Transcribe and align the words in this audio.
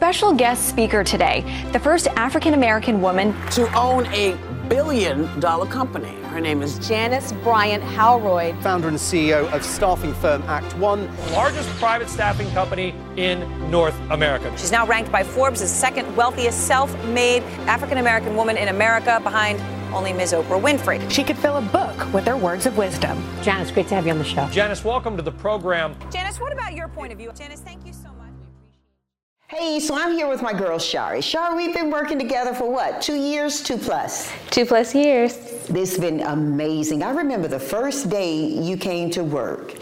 special 0.00 0.32
guest 0.32 0.66
speaker 0.66 1.04
today, 1.04 1.44
the 1.72 1.78
first 1.78 2.06
African 2.16 2.54
American 2.54 3.02
woman 3.02 3.34
to 3.50 3.70
own 3.78 4.06
a 4.06 4.34
billion 4.66 5.28
dollar 5.40 5.66
company. 5.66 6.14
Her 6.30 6.40
name 6.40 6.62
is 6.62 6.78
Janice 6.78 7.32
Bryant 7.44 7.84
Howroyd, 7.84 8.56
founder 8.62 8.88
and 8.88 8.96
CEO 8.96 9.52
of 9.52 9.62
staffing 9.62 10.14
firm 10.14 10.42
Act 10.44 10.74
One, 10.78 11.06
largest 11.32 11.68
private 11.76 12.08
staffing 12.08 12.50
company 12.52 12.94
in 13.18 13.40
North 13.70 13.94
America. 14.10 14.50
She's 14.56 14.72
now 14.72 14.86
ranked 14.86 15.12
by 15.12 15.22
Forbes 15.22 15.60
as 15.60 15.70
second 15.70 16.16
wealthiest 16.16 16.66
self 16.66 16.90
made 17.08 17.42
African 17.68 17.98
American 17.98 18.34
woman 18.36 18.56
in 18.56 18.68
America 18.68 19.20
behind 19.22 19.60
only 19.92 20.14
Ms. 20.14 20.32
Oprah 20.32 20.62
Winfrey. 20.62 21.10
She 21.10 21.22
could 21.22 21.36
fill 21.36 21.58
a 21.58 21.60
book 21.60 22.10
with 22.14 22.26
her 22.26 22.38
words 22.38 22.64
of 22.64 22.78
wisdom. 22.78 23.22
Janice, 23.42 23.70
great 23.70 23.88
to 23.88 23.96
have 23.96 24.06
you 24.06 24.12
on 24.12 24.18
the 24.18 24.24
show. 24.24 24.48
Janice, 24.48 24.82
welcome 24.82 25.14
to 25.18 25.22
the 25.22 25.32
program. 25.32 25.94
Janice, 26.10 26.40
what 26.40 26.54
about 26.54 26.72
your 26.74 26.88
point 26.88 27.12
of 27.12 27.18
view? 27.18 27.30
Janice, 27.34 27.60
thank 27.60 27.84
you 27.84 27.92
so 27.92 27.98
much. 27.98 27.99
Hey, 29.50 29.80
so 29.80 29.96
I'm 29.96 30.12
here 30.12 30.28
with 30.28 30.42
my 30.42 30.52
girl 30.52 30.78
Shari. 30.78 31.20
Shari, 31.20 31.56
we've 31.56 31.74
been 31.74 31.90
working 31.90 32.20
together 32.20 32.54
for 32.54 32.70
what? 32.70 33.02
Two 33.02 33.16
years, 33.16 33.64
two 33.64 33.76
plus? 33.76 34.30
Two 34.50 34.64
plus 34.64 34.94
years. 34.94 35.34
This 35.66 35.90
has 35.90 35.98
been 35.98 36.20
amazing. 36.20 37.02
I 37.02 37.10
remember 37.10 37.48
the 37.48 37.58
first 37.58 38.08
day 38.08 38.32
you 38.32 38.76
came 38.76 39.10
to 39.10 39.24
work. 39.24 39.74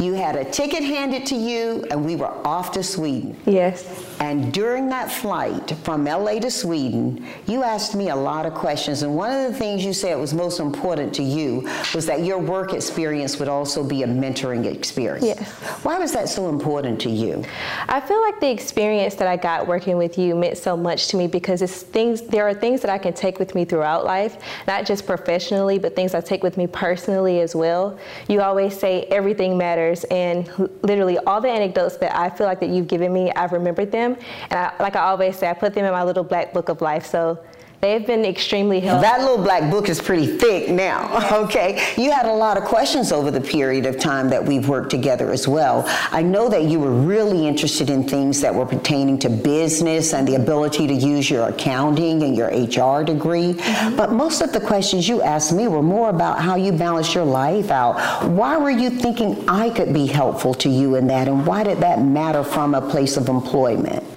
You 0.00 0.14
had 0.14 0.34
a 0.34 0.44
ticket 0.44 0.82
handed 0.82 1.24
to 1.26 1.36
you, 1.36 1.86
and 1.92 2.04
we 2.04 2.16
were 2.16 2.32
off 2.44 2.72
to 2.72 2.82
Sweden. 2.82 3.38
Yes. 3.46 4.11
And 4.22 4.52
during 4.52 4.88
that 4.90 5.10
flight 5.10 5.72
from 5.82 6.04
LA 6.04 6.38
to 6.38 6.48
Sweden, 6.48 7.26
you 7.48 7.64
asked 7.64 7.96
me 7.96 8.10
a 8.10 8.14
lot 8.14 8.46
of 8.46 8.54
questions. 8.54 9.02
And 9.02 9.16
one 9.16 9.32
of 9.32 9.50
the 9.50 9.58
things 9.58 9.84
you 9.84 9.92
said 9.92 10.14
was 10.14 10.32
most 10.32 10.60
important 10.60 11.12
to 11.14 11.24
you 11.24 11.68
was 11.92 12.06
that 12.06 12.20
your 12.20 12.38
work 12.38 12.72
experience 12.72 13.40
would 13.40 13.48
also 13.48 13.82
be 13.82 14.04
a 14.04 14.06
mentoring 14.06 14.64
experience. 14.72 15.24
Yes. 15.24 15.50
Why 15.82 15.98
was 15.98 16.12
that 16.12 16.28
so 16.28 16.48
important 16.48 17.00
to 17.00 17.10
you? 17.10 17.44
I 17.88 18.00
feel 18.00 18.20
like 18.20 18.38
the 18.38 18.48
experience 18.48 19.16
that 19.16 19.26
I 19.26 19.36
got 19.36 19.66
working 19.66 19.96
with 19.96 20.16
you 20.16 20.36
meant 20.36 20.56
so 20.56 20.76
much 20.76 21.08
to 21.08 21.16
me 21.16 21.26
because 21.26 21.60
it's 21.60 21.82
things 21.82 22.22
there 22.22 22.46
are 22.46 22.54
things 22.54 22.80
that 22.82 22.90
I 22.90 22.98
can 22.98 23.14
take 23.14 23.40
with 23.40 23.56
me 23.56 23.64
throughout 23.64 24.04
life, 24.04 24.36
not 24.68 24.86
just 24.86 25.04
professionally, 25.04 25.80
but 25.80 25.96
things 25.96 26.14
I 26.14 26.20
take 26.20 26.44
with 26.44 26.56
me 26.56 26.68
personally 26.68 27.40
as 27.40 27.56
well. 27.56 27.98
You 28.28 28.40
always 28.40 28.78
say 28.78 29.02
everything 29.10 29.58
matters 29.58 30.04
and 30.04 30.48
literally 30.82 31.18
all 31.18 31.40
the 31.40 31.50
anecdotes 31.50 31.96
that 31.96 32.16
I 32.16 32.30
feel 32.30 32.46
like 32.46 32.60
that 32.60 32.68
you've 32.68 32.86
given 32.86 33.12
me, 33.12 33.32
I've 33.32 33.50
remembered 33.50 33.90
them 33.90 34.11
and 34.50 34.58
I, 34.58 34.74
like 34.80 34.96
I 34.96 35.00
always 35.00 35.38
say, 35.38 35.48
I 35.48 35.54
put 35.54 35.74
them 35.74 35.84
in 35.84 35.92
my 35.92 36.04
little 36.04 36.24
black 36.24 36.52
book 36.52 36.68
of 36.68 36.80
life. 36.80 37.06
So 37.06 37.38
they've 37.82 38.06
been 38.06 38.24
extremely 38.24 38.78
helpful. 38.78 39.02
That 39.02 39.22
little 39.22 39.42
black 39.42 39.68
book 39.68 39.88
is 39.88 40.00
pretty 40.00 40.38
thick 40.38 40.70
now, 40.70 41.18
okay? 41.44 41.92
You 41.96 42.12
had 42.12 42.26
a 42.26 42.32
lot 42.32 42.56
of 42.56 42.62
questions 42.62 43.10
over 43.10 43.32
the 43.32 43.40
period 43.40 43.86
of 43.86 43.98
time 43.98 44.28
that 44.30 44.44
we've 44.44 44.68
worked 44.68 44.90
together 44.90 45.32
as 45.32 45.48
well. 45.48 45.82
I 46.12 46.22
know 46.22 46.48
that 46.48 46.62
you 46.62 46.78
were 46.78 46.92
really 46.92 47.44
interested 47.44 47.90
in 47.90 48.06
things 48.06 48.40
that 48.40 48.54
were 48.54 48.66
pertaining 48.66 49.18
to 49.18 49.28
business 49.28 50.14
and 50.14 50.28
the 50.28 50.36
ability 50.36 50.86
to 50.86 50.94
use 50.94 51.28
your 51.28 51.48
accounting 51.48 52.22
and 52.22 52.36
your 52.36 52.50
HR 52.50 53.02
degree, 53.02 53.54
mm-hmm. 53.54 53.96
but 53.96 54.12
most 54.12 54.42
of 54.42 54.52
the 54.52 54.60
questions 54.60 55.08
you 55.08 55.20
asked 55.20 55.52
me 55.52 55.66
were 55.66 55.82
more 55.82 56.08
about 56.08 56.40
how 56.40 56.54
you 56.54 56.70
balance 56.70 57.12
your 57.16 57.24
life 57.24 57.72
out. 57.72 57.94
Why 58.28 58.58
were 58.58 58.70
you 58.70 58.90
thinking 58.90 59.44
I 59.48 59.70
could 59.70 59.92
be 59.92 60.06
helpful 60.06 60.54
to 60.54 60.68
you 60.68 60.94
in 60.94 61.08
that, 61.08 61.26
and 61.26 61.44
why 61.44 61.64
did 61.64 61.78
that 61.78 62.00
matter 62.00 62.44
from 62.44 62.76
a 62.76 62.80
place 62.80 63.16
of 63.16 63.28
employment? 63.28 64.11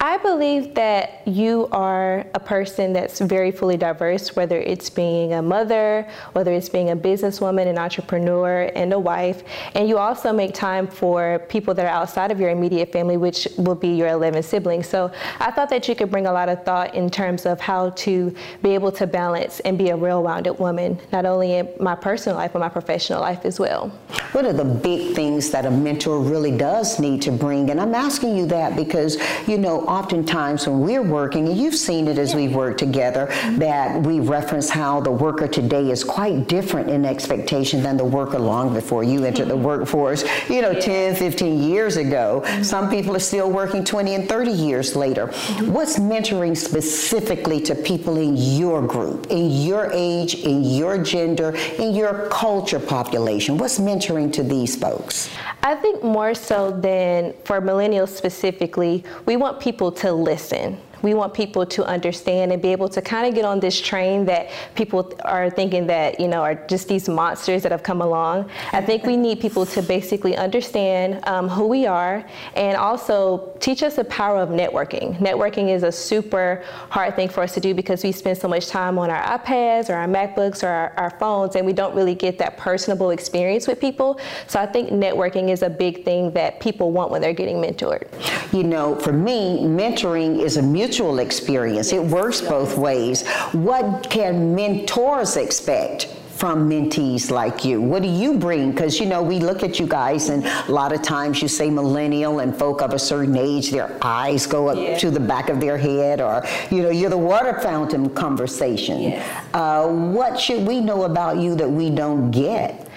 I 0.00 0.16
believe 0.18 0.74
that 0.74 1.26
you 1.26 1.68
are 1.72 2.24
a 2.32 2.38
person 2.38 2.92
that's 2.92 3.18
very 3.18 3.50
fully 3.50 3.76
diverse, 3.76 4.36
whether 4.36 4.58
it's 4.60 4.88
being 4.88 5.32
a 5.32 5.42
mother, 5.42 6.08
whether 6.34 6.52
it's 6.52 6.68
being 6.68 6.90
a 6.90 6.96
businesswoman, 6.96 7.66
an 7.66 7.78
entrepreneur, 7.78 8.70
and 8.76 8.92
a 8.92 8.98
wife. 8.98 9.42
And 9.74 9.88
you 9.88 9.98
also 9.98 10.32
make 10.32 10.54
time 10.54 10.86
for 10.86 11.40
people 11.48 11.74
that 11.74 11.84
are 11.84 11.88
outside 11.88 12.30
of 12.30 12.38
your 12.38 12.50
immediate 12.50 12.92
family, 12.92 13.16
which 13.16 13.48
will 13.56 13.74
be 13.74 13.88
your 13.88 14.08
11 14.08 14.44
siblings. 14.44 14.88
So 14.88 15.10
I 15.40 15.50
thought 15.50 15.68
that 15.70 15.88
you 15.88 15.96
could 15.96 16.12
bring 16.12 16.26
a 16.26 16.32
lot 16.32 16.48
of 16.48 16.64
thought 16.64 16.94
in 16.94 17.10
terms 17.10 17.44
of 17.44 17.60
how 17.60 17.90
to 17.90 18.32
be 18.62 18.74
able 18.74 18.92
to 18.92 19.06
balance 19.06 19.58
and 19.60 19.76
be 19.76 19.90
a 19.90 19.96
real 19.96 20.22
rounded 20.22 20.54
woman, 20.60 21.00
not 21.10 21.26
only 21.26 21.54
in 21.54 21.68
my 21.80 21.96
personal 21.96 22.38
life, 22.38 22.52
but 22.52 22.60
my 22.60 22.68
professional 22.68 23.20
life 23.20 23.44
as 23.44 23.58
well. 23.58 23.88
What 24.30 24.44
are 24.44 24.52
the 24.52 24.64
big 24.64 25.16
things 25.16 25.50
that 25.50 25.66
a 25.66 25.70
mentor 25.70 26.20
really 26.20 26.56
does 26.56 27.00
need 27.00 27.20
to 27.22 27.32
bring? 27.32 27.70
And 27.70 27.80
I'm 27.80 27.94
asking 27.94 28.36
you 28.36 28.46
that 28.46 28.76
because, 28.76 29.18
you 29.48 29.58
know, 29.58 29.87
oftentimes 29.88 30.68
when 30.68 30.80
we're 30.80 31.02
working, 31.02 31.48
and 31.48 31.56
you've 31.56 31.74
seen 31.74 32.06
it 32.06 32.18
as 32.18 32.34
we've 32.34 32.54
worked 32.54 32.78
together, 32.78 33.26
mm-hmm. 33.26 33.58
that 33.58 34.00
we 34.02 34.20
reference 34.20 34.68
how 34.68 35.00
the 35.00 35.10
worker 35.10 35.48
today 35.48 35.90
is 35.90 36.04
quite 36.04 36.46
different 36.46 36.90
in 36.90 37.04
expectation 37.04 37.82
than 37.82 37.96
the 37.96 38.04
worker 38.04 38.38
long 38.38 38.74
before 38.74 39.02
you 39.02 39.24
entered 39.24 39.48
the 39.48 39.54
mm-hmm. 39.54 39.64
workforce, 39.64 40.24
you 40.48 40.60
know, 40.60 40.78
10, 40.78 41.16
15 41.16 41.62
years 41.62 41.96
ago. 41.96 42.42
Mm-hmm. 42.44 42.62
Some 42.62 42.90
people 42.90 43.16
are 43.16 43.20
still 43.20 43.50
working 43.50 43.84
20 43.84 44.14
and 44.14 44.28
30 44.28 44.50
years 44.50 44.94
later. 44.94 45.28
What's 45.62 45.98
mentoring 45.98 46.56
specifically 46.56 47.60
to 47.62 47.74
people 47.74 48.16
in 48.18 48.36
your 48.36 48.86
group, 48.86 49.28
in 49.30 49.50
your 49.50 49.90
age, 49.92 50.34
in 50.34 50.64
your 50.64 51.02
gender, 51.02 51.56
in 51.78 51.94
your 51.94 52.28
culture 52.28 52.80
population? 52.80 53.56
What's 53.56 53.78
mentoring 53.78 54.32
to 54.34 54.42
these 54.42 54.76
folks? 54.76 55.30
I 55.62 55.74
think 55.74 56.02
more 56.02 56.34
so 56.34 56.70
than 56.70 57.34
for 57.44 57.60
millennials 57.60 58.08
specifically, 58.08 59.04
we 59.26 59.36
want 59.36 59.60
people 59.60 59.77
to 59.78 60.12
listen. 60.12 60.76
We 61.02 61.14
want 61.14 61.34
people 61.34 61.66
to 61.66 61.84
understand 61.84 62.52
and 62.52 62.60
be 62.60 62.72
able 62.72 62.88
to 62.90 63.02
kind 63.02 63.26
of 63.26 63.34
get 63.34 63.44
on 63.44 63.60
this 63.60 63.80
train 63.80 64.24
that 64.26 64.50
people 64.74 65.12
are 65.24 65.50
thinking 65.50 65.86
that, 65.86 66.18
you 66.20 66.28
know, 66.28 66.42
are 66.42 66.54
just 66.54 66.88
these 66.88 67.08
monsters 67.08 67.62
that 67.62 67.72
have 67.72 67.82
come 67.82 68.02
along. 68.02 68.50
I 68.72 68.80
think 68.80 69.04
we 69.04 69.16
need 69.16 69.40
people 69.40 69.66
to 69.66 69.82
basically 69.82 70.36
understand 70.36 71.26
um, 71.26 71.48
who 71.48 71.66
we 71.66 71.86
are 71.86 72.24
and 72.54 72.76
also 72.76 73.56
teach 73.60 73.82
us 73.82 73.96
the 73.96 74.04
power 74.04 74.38
of 74.38 74.50
networking. 74.50 75.16
Networking 75.18 75.74
is 75.74 75.82
a 75.82 75.92
super 75.92 76.64
hard 76.90 77.16
thing 77.16 77.28
for 77.28 77.42
us 77.42 77.54
to 77.54 77.60
do 77.60 77.74
because 77.74 78.02
we 78.02 78.12
spend 78.12 78.38
so 78.38 78.48
much 78.48 78.68
time 78.68 78.98
on 78.98 79.10
our 79.10 79.38
iPads 79.38 79.90
or 79.90 79.94
our 79.94 80.06
MacBooks 80.08 80.62
or 80.62 80.68
our, 80.68 80.92
our 80.96 81.10
phones 81.10 81.56
and 81.56 81.64
we 81.64 81.72
don't 81.72 81.94
really 81.94 82.14
get 82.14 82.38
that 82.38 82.56
personable 82.56 83.10
experience 83.10 83.66
with 83.66 83.80
people. 83.80 84.20
So 84.46 84.60
I 84.60 84.66
think 84.66 84.90
networking 84.90 85.50
is 85.50 85.62
a 85.62 85.70
big 85.70 86.04
thing 86.04 86.32
that 86.32 86.60
people 86.60 86.90
want 86.90 87.10
when 87.10 87.20
they're 87.20 87.32
getting 87.32 87.56
mentored. 87.56 88.08
You 88.52 88.64
know, 88.64 88.94
for 88.96 89.12
me, 89.12 89.60
mentoring 89.60 90.40
is 90.40 90.56
a 90.56 90.62
mutual 90.88 91.18
experience. 91.18 91.92
It 91.92 92.02
works 92.02 92.40
both 92.40 92.78
ways. 92.78 93.26
What 93.52 94.08
can 94.08 94.54
mentors 94.54 95.36
expect? 95.36 96.14
from 96.38 96.70
mentees 96.70 97.32
like 97.32 97.64
you? 97.64 97.82
What 97.82 98.00
do 98.00 98.08
you 98.08 98.38
bring? 98.38 98.70
Because, 98.70 99.00
you 99.00 99.06
know, 99.06 99.24
we 99.24 99.40
look 99.40 99.64
at 99.64 99.80
you 99.80 99.88
guys 99.88 100.28
and 100.28 100.46
a 100.46 100.70
lot 100.70 100.92
of 100.92 101.02
times 101.02 101.42
you 101.42 101.48
say 101.48 101.68
millennial 101.68 102.38
and 102.38 102.56
folk 102.56 102.80
of 102.80 102.94
a 102.94 102.98
certain 102.98 103.36
age, 103.36 103.72
their 103.72 103.98
eyes 104.02 104.46
go 104.46 104.68
up 104.68 104.78
yeah. 104.78 104.96
to 104.98 105.10
the 105.10 105.18
back 105.18 105.48
of 105.48 105.60
their 105.60 105.76
head 105.76 106.20
or, 106.20 106.44
you 106.70 106.80
know, 106.80 106.90
you're 106.90 107.10
the 107.10 107.18
water 107.18 107.58
fountain 107.58 108.08
conversation. 108.10 109.00
Yeah. 109.02 109.44
Uh, 109.52 109.88
what 109.88 110.38
should 110.38 110.64
we 110.64 110.80
know 110.80 111.02
about 111.02 111.38
you 111.38 111.56
that 111.56 111.68
we 111.68 111.90
don't 111.90 112.30
get? 112.30 112.87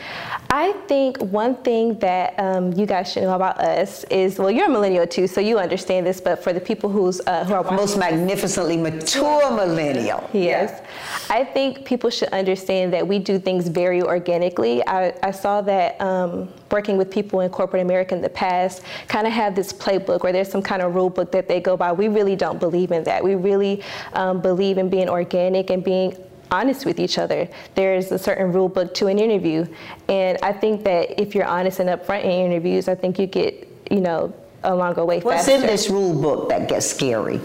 I 0.54 0.74
think 0.90 1.18
one 1.20 1.56
thing 1.64 1.98
that 2.00 2.38
um, 2.38 2.74
you 2.74 2.86
guys 2.86 3.14
should 3.14 3.24
know 3.24 3.36
about 3.36 3.58
us 3.60 4.04
is, 4.12 4.38
well, 4.38 4.52
you're 4.52 4.66
a 4.66 4.70
millennial 4.70 5.08
too, 5.08 5.26
so 5.26 5.40
you 5.40 5.58
understand 5.58 6.06
this. 6.06 6.20
But 6.20 6.44
for 6.44 6.52
the 6.52 6.60
people 6.60 6.90
who's 6.90 7.22
uh, 7.26 7.46
who 7.46 7.54
are 7.54 7.64
most 7.72 7.98
magnificently 7.98 8.76
mature 8.76 9.50
millennial, 9.50 10.30
yes, 10.34 10.86
I 11.30 11.46
think 11.46 11.86
people 11.86 12.10
should 12.10 12.28
understand 12.34 12.92
that 12.92 13.08
we 13.08 13.18
do 13.18 13.40
things 13.40 13.70
very 13.70 14.02
organically. 14.02 14.86
I, 14.86 15.14
I 15.24 15.32
saw 15.32 15.62
that 15.62 16.00
um, 16.02 16.50
working 16.70 16.98
with 16.98 17.10
people 17.10 17.40
in 17.40 17.50
corporate 17.50 17.82
America 17.82 18.14
in 18.14 18.22
the 18.22 18.30
past 18.30 18.84
kind 19.08 19.26
of 19.26 19.32
have 19.32 19.56
this 19.56 19.72
playbook 19.72 20.22
where 20.22 20.34
there's 20.34 20.52
some 20.52 20.62
kind 20.62 20.82
of 20.82 20.94
rule 20.94 21.10
book 21.10 21.32
that 21.32 21.48
they 21.48 21.62
go 21.62 21.78
by. 21.78 21.94
We 21.94 22.10
really 22.10 22.36
don't 22.36 22.60
believe 22.60 22.92
in 22.92 23.06
that. 23.06 23.24
We 23.24 23.36
really 23.36 23.82
um, 24.12 24.42
believe 24.42 24.78
in 24.78 24.90
being 24.90 25.08
organic 25.08 25.70
and 25.70 25.82
being 25.82 26.18
honest 26.52 26.86
with 26.86 27.00
each 27.00 27.18
other. 27.18 27.48
There's 27.76 28.12
a 28.12 28.20
certain 28.20 28.52
rule 28.52 28.70
book 28.70 28.94
to 28.96 29.08
an 29.08 29.18
interview. 29.18 29.66
And 30.08 30.38
I 30.44 30.52
think 30.54 30.84
that 30.84 31.20
if 31.20 31.34
you're 31.34 31.46
honest 31.46 31.80
and 31.80 31.90
upfront 31.90 32.24
in 32.26 32.32
interviews, 32.32 32.88
I 32.88 32.96
think 32.96 33.18
you 33.18 33.28
get, 33.28 33.68
you 33.90 34.02
know, 34.02 34.34
a 34.64 34.76
longer 34.76 35.04
way 35.04 35.20
What's 35.20 35.46
faster. 35.46 35.54
in 35.54 35.62
this 35.62 35.90
rule 35.90 36.14
book 36.14 36.50
that 36.50 36.68
gets 36.68 36.86
scary? 36.86 37.40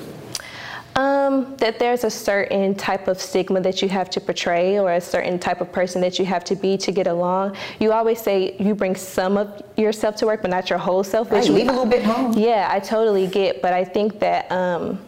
Um, 0.97 1.55
that 1.58 1.79
there's 1.79 2.05
a 2.05 2.11
certain 2.11 2.75
type 2.75 3.06
of 3.06 3.20
stigma 3.20 3.61
that 3.61 3.82
you 3.82 3.88
have 3.91 4.08
to 4.11 4.20
portray 4.20 4.79
or 4.79 4.94
a 4.94 5.00
certain 5.00 5.38
type 5.38 5.61
of 5.61 5.70
person 5.70 6.00
that 6.00 6.19
you 6.19 6.25
have 6.25 6.43
to 6.44 6.56
be 6.56 6.79
to 6.79 6.91
get 6.91 7.06
along. 7.06 7.55
You 7.79 7.93
always 7.93 8.19
say 8.19 8.56
you 8.59 8.75
bring 8.75 8.97
some 8.97 9.37
of 9.37 9.62
yourself 9.76 10.17
to 10.17 10.26
work, 10.26 10.41
but 10.41 10.50
not 10.50 10.70
your 10.70 10.79
whole 10.79 11.05
self. 11.05 11.31
Right, 11.31 11.47
leave 11.50 11.69
a 11.69 11.73
little 11.73 11.85
bit 11.85 12.02
home. 12.02 12.32
Yeah, 12.32 12.69
I 12.70 12.81
totally 12.81 13.26
get, 13.26 13.61
but 13.61 13.75
I 13.75 13.85
think 13.85 14.19
that 14.20 14.50
um, 14.50 14.99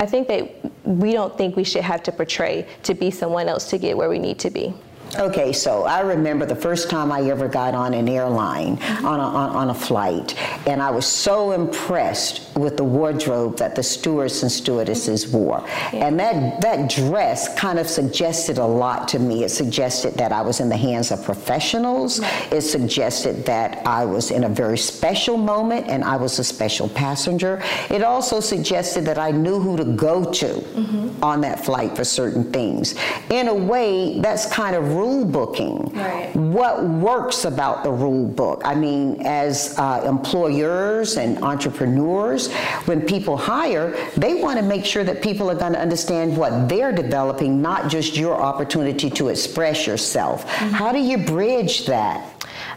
I 0.00 0.06
think 0.06 0.28
that 0.28 0.50
we 0.86 1.12
don't 1.12 1.36
think 1.36 1.56
we 1.56 1.64
should 1.64 1.82
have 1.82 2.02
to 2.04 2.12
portray 2.12 2.66
to 2.84 2.94
be 2.94 3.10
someone 3.10 3.48
else 3.48 3.68
to 3.68 3.78
get 3.78 3.96
where 3.98 4.08
we 4.08 4.18
need 4.18 4.38
to 4.38 4.50
be. 4.50 4.74
Okay, 5.18 5.52
so 5.52 5.84
I 5.84 6.00
remember 6.00 6.46
the 6.46 6.56
first 6.56 6.88
time 6.88 7.10
I 7.10 7.22
ever 7.22 7.48
got 7.48 7.74
on 7.74 7.94
an 7.94 8.08
airline, 8.08 8.80
on 9.04 9.18
a, 9.18 9.24
on, 9.24 9.50
on 9.50 9.70
a 9.70 9.74
flight, 9.74 10.36
and 10.66 10.80
I 10.80 10.90
was 10.90 11.06
so 11.06 11.52
impressed 11.52 12.50
with 12.56 12.76
the 12.76 12.84
wardrobe 12.84 13.56
that 13.56 13.74
the 13.74 13.82
stewards 13.82 14.42
and 14.42 14.52
stewardesses 14.52 15.28
wore. 15.28 15.66
And 15.92 16.18
that, 16.20 16.60
that 16.60 16.90
dress 16.90 17.58
kind 17.58 17.78
of 17.78 17.88
suggested 17.88 18.58
a 18.58 18.64
lot 18.64 19.08
to 19.08 19.18
me. 19.18 19.44
It 19.44 19.48
suggested 19.48 20.14
that 20.14 20.30
I 20.30 20.42
was 20.42 20.60
in 20.60 20.68
the 20.68 20.76
hands 20.76 21.10
of 21.10 21.24
professionals. 21.24 22.20
It 22.52 22.60
suggested 22.60 23.46
that 23.46 23.86
I 23.86 24.04
was 24.04 24.30
in 24.30 24.44
a 24.44 24.48
very 24.48 24.78
special 24.78 25.36
moment 25.36 25.88
and 25.88 26.04
I 26.04 26.16
was 26.16 26.38
a 26.38 26.44
special 26.44 26.88
passenger. 26.88 27.62
It 27.88 28.02
also 28.02 28.40
suggested 28.40 29.04
that 29.06 29.18
I 29.18 29.30
knew 29.30 29.58
who 29.58 29.76
to 29.76 29.84
go 29.84 30.30
to 30.30 30.46
mm-hmm. 30.46 31.24
on 31.24 31.40
that 31.40 31.64
flight 31.64 31.96
for 31.96 32.04
certain 32.04 32.52
things. 32.52 32.94
In 33.30 33.48
a 33.48 33.54
way, 33.54 34.20
that's 34.20 34.46
kind 34.46 34.76
of 34.76 34.99
rule 35.00 35.24
booking. 35.24 35.90
Right. 35.94 36.34
What 36.36 36.84
works 36.84 37.44
about 37.44 37.82
the 37.82 37.90
rule 37.90 38.26
book? 38.26 38.62
I 38.64 38.74
mean, 38.74 39.20
as 39.24 39.78
uh, 39.78 40.02
employers 40.06 41.16
and 41.16 41.42
entrepreneurs, 41.42 42.52
when 42.88 43.00
people 43.02 43.36
hire, 43.36 43.96
they 44.16 44.34
want 44.34 44.58
to 44.58 44.64
make 44.64 44.84
sure 44.84 45.04
that 45.04 45.22
people 45.22 45.50
are 45.50 45.54
going 45.54 45.72
to 45.72 45.80
understand 45.80 46.36
what 46.36 46.68
they're 46.68 46.92
developing, 46.92 47.62
not 47.62 47.90
just 47.90 48.16
your 48.16 48.34
opportunity 48.34 49.10
to 49.10 49.28
express 49.28 49.86
yourself. 49.86 50.44
How 50.80 50.92
do 50.92 50.98
you 50.98 51.18
bridge 51.18 51.86
that? 51.86 52.18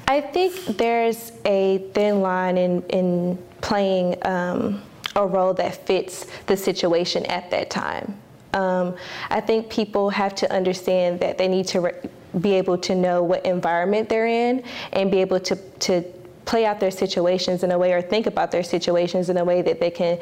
I 0.08 0.22
think 0.22 0.78
there's 0.78 1.32
a 1.46 1.80
thin 1.94 2.22
line 2.22 2.58
in, 2.58 2.82
in 2.84 3.38
playing 3.62 4.16
um, 4.26 4.82
a 5.16 5.26
role 5.26 5.54
that 5.56 5.86
fits 5.86 6.26
the 6.48 6.58
situation 6.58 7.26
at 7.28 7.50
that 7.52 7.70
time. 7.70 8.18
Um, 8.54 8.96
I 9.30 9.42
think 9.42 9.70
people 9.70 10.10
have 10.10 10.36
to 10.36 10.52
understand 10.52 11.20
that 11.20 11.38
they 11.38 11.48
need 11.48 11.68
to 11.68 11.94
be 12.40 12.54
able 12.54 12.78
to 12.80 12.96
know 12.96 13.24
what 13.24 13.46
environment 13.46 14.10
they're 14.10 14.28
in 14.28 14.64
and 14.92 15.12
be 15.12 15.22
able 15.22 15.40
to, 15.40 15.56
to 15.56 16.02
play 16.46 16.66
out 16.66 16.80
their 16.80 16.92
situations 16.92 17.64
in 17.64 17.72
a 17.72 17.78
way 17.78 17.94
or 17.94 18.02
think 18.02 18.28
about 18.28 18.52
their 18.52 18.64
situations 18.64 19.30
in 19.30 19.38
a 19.38 19.44
way 19.44 19.62
that 19.62 19.80
they 19.80 19.92
can 19.92 20.20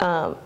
um, 0.00 0.36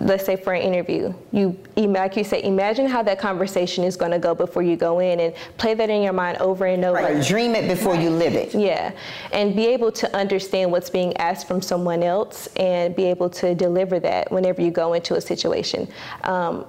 let's 0.00 0.24
say 0.24 0.36
for 0.36 0.52
an 0.52 0.62
interview, 0.62 1.12
you 1.32 1.58
like 1.76 2.16
you 2.16 2.24
say, 2.24 2.42
imagine 2.42 2.86
how 2.86 3.02
that 3.02 3.18
conversation 3.18 3.84
is 3.84 3.96
going 3.96 4.12
to 4.12 4.18
go 4.18 4.34
before 4.34 4.62
you 4.62 4.76
go 4.76 5.00
in, 5.00 5.20
and 5.20 5.34
play 5.56 5.74
that 5.74 5.90
in 5.90 6.02
your 6.02 6.12
mind 6.12 6.38
over 6.38 6.66
and 6.66 6.84
over. 6.84 6.98
Right. 6.98 7.24
Dream 7.24 7.54
it 7.54 7.68
before 7.68 7.94
you 7.94 8.10
live 8.10 8.34
it. 8.34 8.54
Yeah, 8.54 8.92
and 9.32 9.54
be 9.56 9.66
able 9.66 9.92
to 9.92 10.16
understand 10.16 10.70
what's 10.70 10.90
being 10.90 11.16
asked 11.16 11.48
from 11.48 11.60
someone 11.62 12.02
else, 12.02 12.46
and 12.56 12.94
be 12.94 13.04
able 13.04 13.30
to 13.30 13.54
deliver 13.54 13.98
that 14.00 14.30
whenever 14.30 14.62
you 14.62 14.70
go 14.70 14.92
into 14.92 15.16
a 15.16 15.20
situation. 15.20 15.88
Um, 16.24 16.66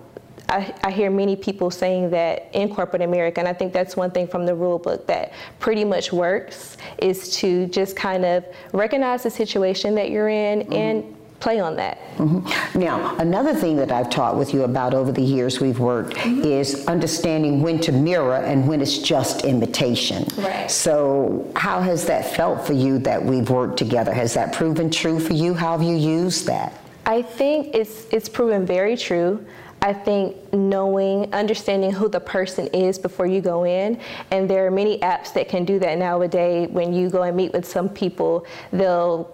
I, 0.49 0.73
I, 0.83 0.91
hear 0.91 1.11
many 1.11 1.35
people 1.35 1.69
saying 1.69 2.09
that 2.09 2.49
in 2.53 2.73
corporate 2.73 3.03
America, 3.03 3.39
and 3.39 3.47
I 3.47 3.53
think 3.53 3.71
that's 3.71 3.95
one 3.95 4.09
thing 4.09 4.27
from 4.27 4.47
the 4.47 4.55
rule 4.55 4.79
book 4.79 5.05
that 5.05 5.31
pretty 5.59 5.85
much 5.85 6.11
works 6.11 6.77
is 6.97 7.35
to 7.37 7.67
just 7.67 7.95
kind 7.95 8.25
of 8.25 8.43
recognize 8.73 9.21
the 9.21 9.29
situation 9.29 9.93
that 9.95 10.09
you're 10.09 10.29
in 10.29 10.61
mm-hmm. 10.61 10.73
and 10.73 11.15
play 11.39 11.59
on 11.59 11.75
that. 11.77 11.97
Mm-hmm. 12.17 12.79
Now, 12.79 13.15
another 13.17 13.53
thing 13.53 13.77
that 13.77 13.91
I've 13.91 14.09
taught 14.09 14.37
with 14.37 14.53
you 14.53 14.63
about 14.63 14.93
over 14.93 15.11
the 15.11 15.21
years 15.21 15.59
we've 15.59 15.79
worked 15.79 16.15
mm-hmm. 16.15 16.43
is 16.43 16.85
understanding 16.87 17.61
when 17.61 17.79
to 17.81 17.91
mirror 17.91 18.35
and 18.35 18.67
when 18.67 18.81
it's 18.81 18.97
just 18.97 19.45
imitation. 19.45 20.27
Right. 20.37 20.69
So, 20.69 21.51
how 21.55 21.81
has 21.81 22.05
that 22.05 22.35
felt 22.35 22.65
for 22.65 22.73
you 22.73 22.99
that 22.99 23.23
we've 23.23 23.49
worked 23.49 23.77
together? 23.77 24.13
Has 24.13 24.33
that 24.33 24.53
proven 24.53 24.89
true 24.89 25.19
for 25.19 25.33
you? 25.33 25.53
How 25.53 25.77
have 25.77 25.83
you 25.83 25.95
used 25.95 26.45
that? 26.47 26.73
I 27.05 27.21
think 27.21 27.73
it's 27.73 28.05
it's 28.11 28.29
proven 28.29 28.65
very 28.65 28.95
true. 28.95 29.45
I 29.81 29.93
think 29.93 30.53
knowing, 30.53 31.33
understanding 31.33 31.91
who 31.91 32.09
the 32.09 32.19
person 32.19 32.67
is 32.67 32.99
before 32.99 33.25
you 33.25 33.39
go 33.39 33.65
in, 33.65 33.99
and 34.29 34.49
there 34.49 34.67
are 34.67 34.71
many 34.71 34.99
apps 34.99 35.33
that 35.33 35.47
can 35.47 35.63
do 35.63 35.79
that 35.79 35.97
nowadays. 35.97 36.69
When 36.69 36.93
you 36.93 37.09
go 37.09 37.23
and 37.23 37.35
meet 37.37 37.53
with 37.53 37.65
some 37.65 37.87
people, 37.87 38.45
they'll 38.73 39.33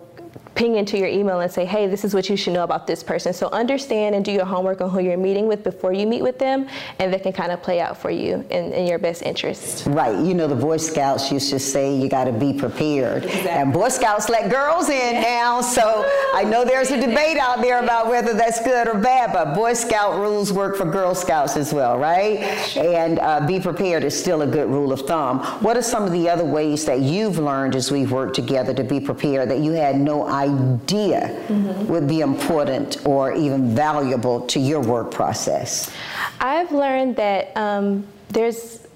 ping 0.56 0.76
into 0.78 0.98
your 0.98 1.08
email 1.08 1.42
and 1.42 1.52
say, 1.52 1.66
hey, 1.66 1.86
this 1.86 2.06
is 2.06 2.14
what 2.14 2.30
you 2.30 2.38
should 2.38 2.54
know 2.54 2.64
about 2.64 2.88
this 2.88 3.04
person. 3.04 3.34
So 3.34 3.50
understand 3.50 4.16
and 4.16 4.24
do 4.24 4.32
your 4.32 4.46
homework 4.46 4.80
on 4.80 4.90
who 4.90 5.02
you're 5.02 5.18
meeting 5.18 5.48
with 5.48 5.64
before 5.64 5.92
you 5.92 6.08
meet 6.08 6.22
with 6.22 6.40
them, 6.40 6.68
and 7.00 7.14
that 7.14 7.24
can 7.24 7.34
kind 7.34 7.52
of 7.52 7.62
play 7.62 7.82
out 7.82 7.98
for 7.98 8.10
you 8.10 8.46
in, 8.50 8.72
in 8.72 8.88
your 8.88 8.98
best 8.98 9.22
interest. 9.22 9.86
Right. 9.88 10.18
You 10.18 10.34
know, 10.34 10.48
the 10.48 10.56
Boy 10.56 10.78
Scouts 10.78 11.32
used 11.32 11.50
to 11.50 11.60
say 11.60 11.96
you 11.96 12.08
got 12.08 12.24
to 12.24 12.32
be 12.32 12.54
prepared. 12.54 13.26
Exactly. 13.26 13.52
And 13.52 13.74
Boy 13.74 13.90
Scouts 13.90 14.30
let 14.30 14.50
girls 14.50 14.88
in 14.88 15.22
now, 15.22 15.60
so 15.60 16.10
I 16.34 16.46
know 16.46 16.64
there's 16.64 16.92
a 16.92 17.02
debate 17.02 17.38
out 17.38 17.62
there 17.62 17.84
about 17.84 18.08
whether 18.08 18.34
that's 18.34 18.64
good 18.64 18.88
or 18.88 18.98
bad, 18.98 19.34
but 19.34 19.56
Boy 19.56 19.74
Scout 19.74 20.20
rules 20.20 20.54
work 20.54 20.78
for 20.78 20.86
Girl 20.86 21.14
Scouts 21.14 21.58
as 21.58 21.74
well, 21.74 21.98
right? 21.98 22.40
And 22.78 23.20
uh, 23.20 23.46
be 23.46 23.60
prepared 23.60 24.06
is 24.06 24.18
still 24.18 24.42
a 24.44 24.48
good 24.48 24.70
rule 24.70 24.94
of 24.94 25.02
thumb. 25.02 25.40
What 25.62 25.76
are 25.76 25.82
some 25.82 26.04
of 26.04 26.14
the 26.14 26.30
other 26.30 26.46
ways 26.46 26.86
that 26.86 27.02
you've 27.02 27.40
learned 27.40 27.76
as 27.76 27.92
we've 27.92 28.12
worked 28.12 28.36
together 28.36 28.74
to 28.74 28.84
be 28.84 29.02
prepared 29.02 29.50
that 29.50 29.60
you 29.60 29.74
had 29.74 30.00
no 30.00 30.26
idea? 30.26 30.45
Idea 30.46 31.46
mm-hmm. 31.48 31.88
would 31.88 32.08
be 32.08 32.22
important 32.22 33.06
or 33.06 33.34
even 33.34 33.76
valuable 33.76 34.42
to 34.48 34.60
your 34.60 34.82
work 34.82 35.12
process? 35.12 35.92
I've 36.40 36.72
learned 36.72 37.16
that 37.18 37.56
um, 37.56 38.08
there's, 38.30 38.88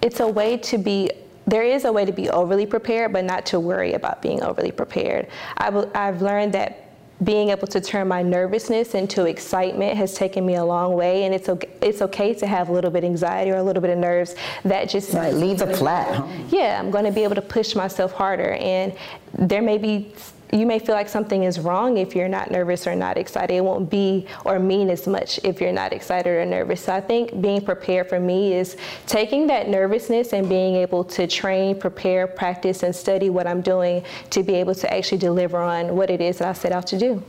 it's 0.00 0.20
a 0.20 0.28
way 0.28 0.56
to 0.58 0.78
be 0.78 1.10
there 1.44 1.64
is 1.64 1.84
a 1.84 1.92
way 1.92 2.04
to 2.04 2.12
be 2.12 2.30
overly 2.30 2.66
prepared, 2.66 3.12
but 3.12 3.24
not 3.24 3.44
to 3.46 3.58
worry 3.58 3.94
about 3.94 4.22
being 4.22 4.42
overly 4.42 4.70
prepared. 4.70 5.26
I've, 5.56 5.90
I've 5.94 6.22
learned 6.22 6.54
that 6.54 6.82
being 7.24 7.50
able 7.50 7.66
to 7.68 7.80
turn 7.80 8.08
my 8.08 8.22
nervousness 8.22 8.94
into 8.94 9.26
excitement 9.26 9.96
has 9.96 10.14
taken 10.14 10.44
me 10.44 10.56
a 10.56 10.64
long 10.64 10.94
way, 10.94 11.24
and 11.24 11.34
it's 11.34 11.48
okay, 11.48 11.68
it's 11.80 12.02
okay 12.02 12.34
to 12.34 12.46
have 12.46 12.68
a 12.68 12.72
little 12.72 12.90
bit 12.90 13.04
of 13.04 13.10
anxiety 13.10 13.50
or 13.50 13.56
a 13.56 13.62
little 13.62 13.80
bit 13.80 13.90
of 13.90 13.98
nerves. 13.98 14.34
That 14.64 14.88
just 14.88 15.12
right, 15.14 15.34
leave 15.34 15.58
flat. 15.76 16.16
Huh? 16.16 16.26
Yeah, 16.48 16.80
I'm 16.80 16.90
going 16.90 17.04
to 17.04 17.12
be 17.12 17.22
able 17.22 17.36
to 17.36 17.42
push 17.42 17.74
myself 17.74 18.12
harder, 18.12 18.52
and 18.54 18.96
there 19.34 19.62
may 19.62 19.78
be 19.78 20.12
you 20.52 20.66
may 20.66 20.78
feel 20.78 20.94
like 20.94 21.08
something 21.08 21.44
is 21.44 21.58
wrong 21.58 21.96
if 21.96 22.14
you're 22.14 22.28
not 22.28 22.50
nervous 22.50 22.86
or 22.86 22.94
not 22.94 23.16
excited. 23.16 23.54
It 23.54 23.64
won't 23.64 23.88
be 23.88 24.26
or 24.44 24.58
mean 24.58 24.90
as 24.90 25.06
much 25.06 25.40
if 25.44 25.62
you're 25.62 25.72
not 25.72 25.94
excited 25.94 26.28
or 26.28 26.44
nervous. 26.44 26.84
So 26.84 26.92
I 26.92 27.00
think 27.00 27.40
being 27.40 27.62
prepared 27.62 28.10
for 28.10 28.20
me 28.20 28.52
is 28.52 28.76
taking 29.06 29.46
that 29.46 29.70
nervousness 29.70 30.34
and 30.34 30.46
being 30.50 30.76
able 30.76 31.04
to 31.04 31.26
train, 31.26 31.80
prepare, 31.80 32.26
practice, 32.26 32.82
and 32.82 32.94
study 32.94 33.30
what 33.30 33.46
I'm 33.46 33.62
doing 33.62 34.04
to 34.28 34.42
be 34.42 34.52
able 34.54 34.74
to 34.74 34.92
actually 34.92 35.18
deliver 35.18 35.56
on 35.56 35.96
what 35.96 36.10
it 36.10 36.20
is 36.20 36.38
that 36.38 36.48
I 36.48 36.52
set 36.52 36.72
out 36.72 36.86
to 36.88 36.98
do. 36.98 37.22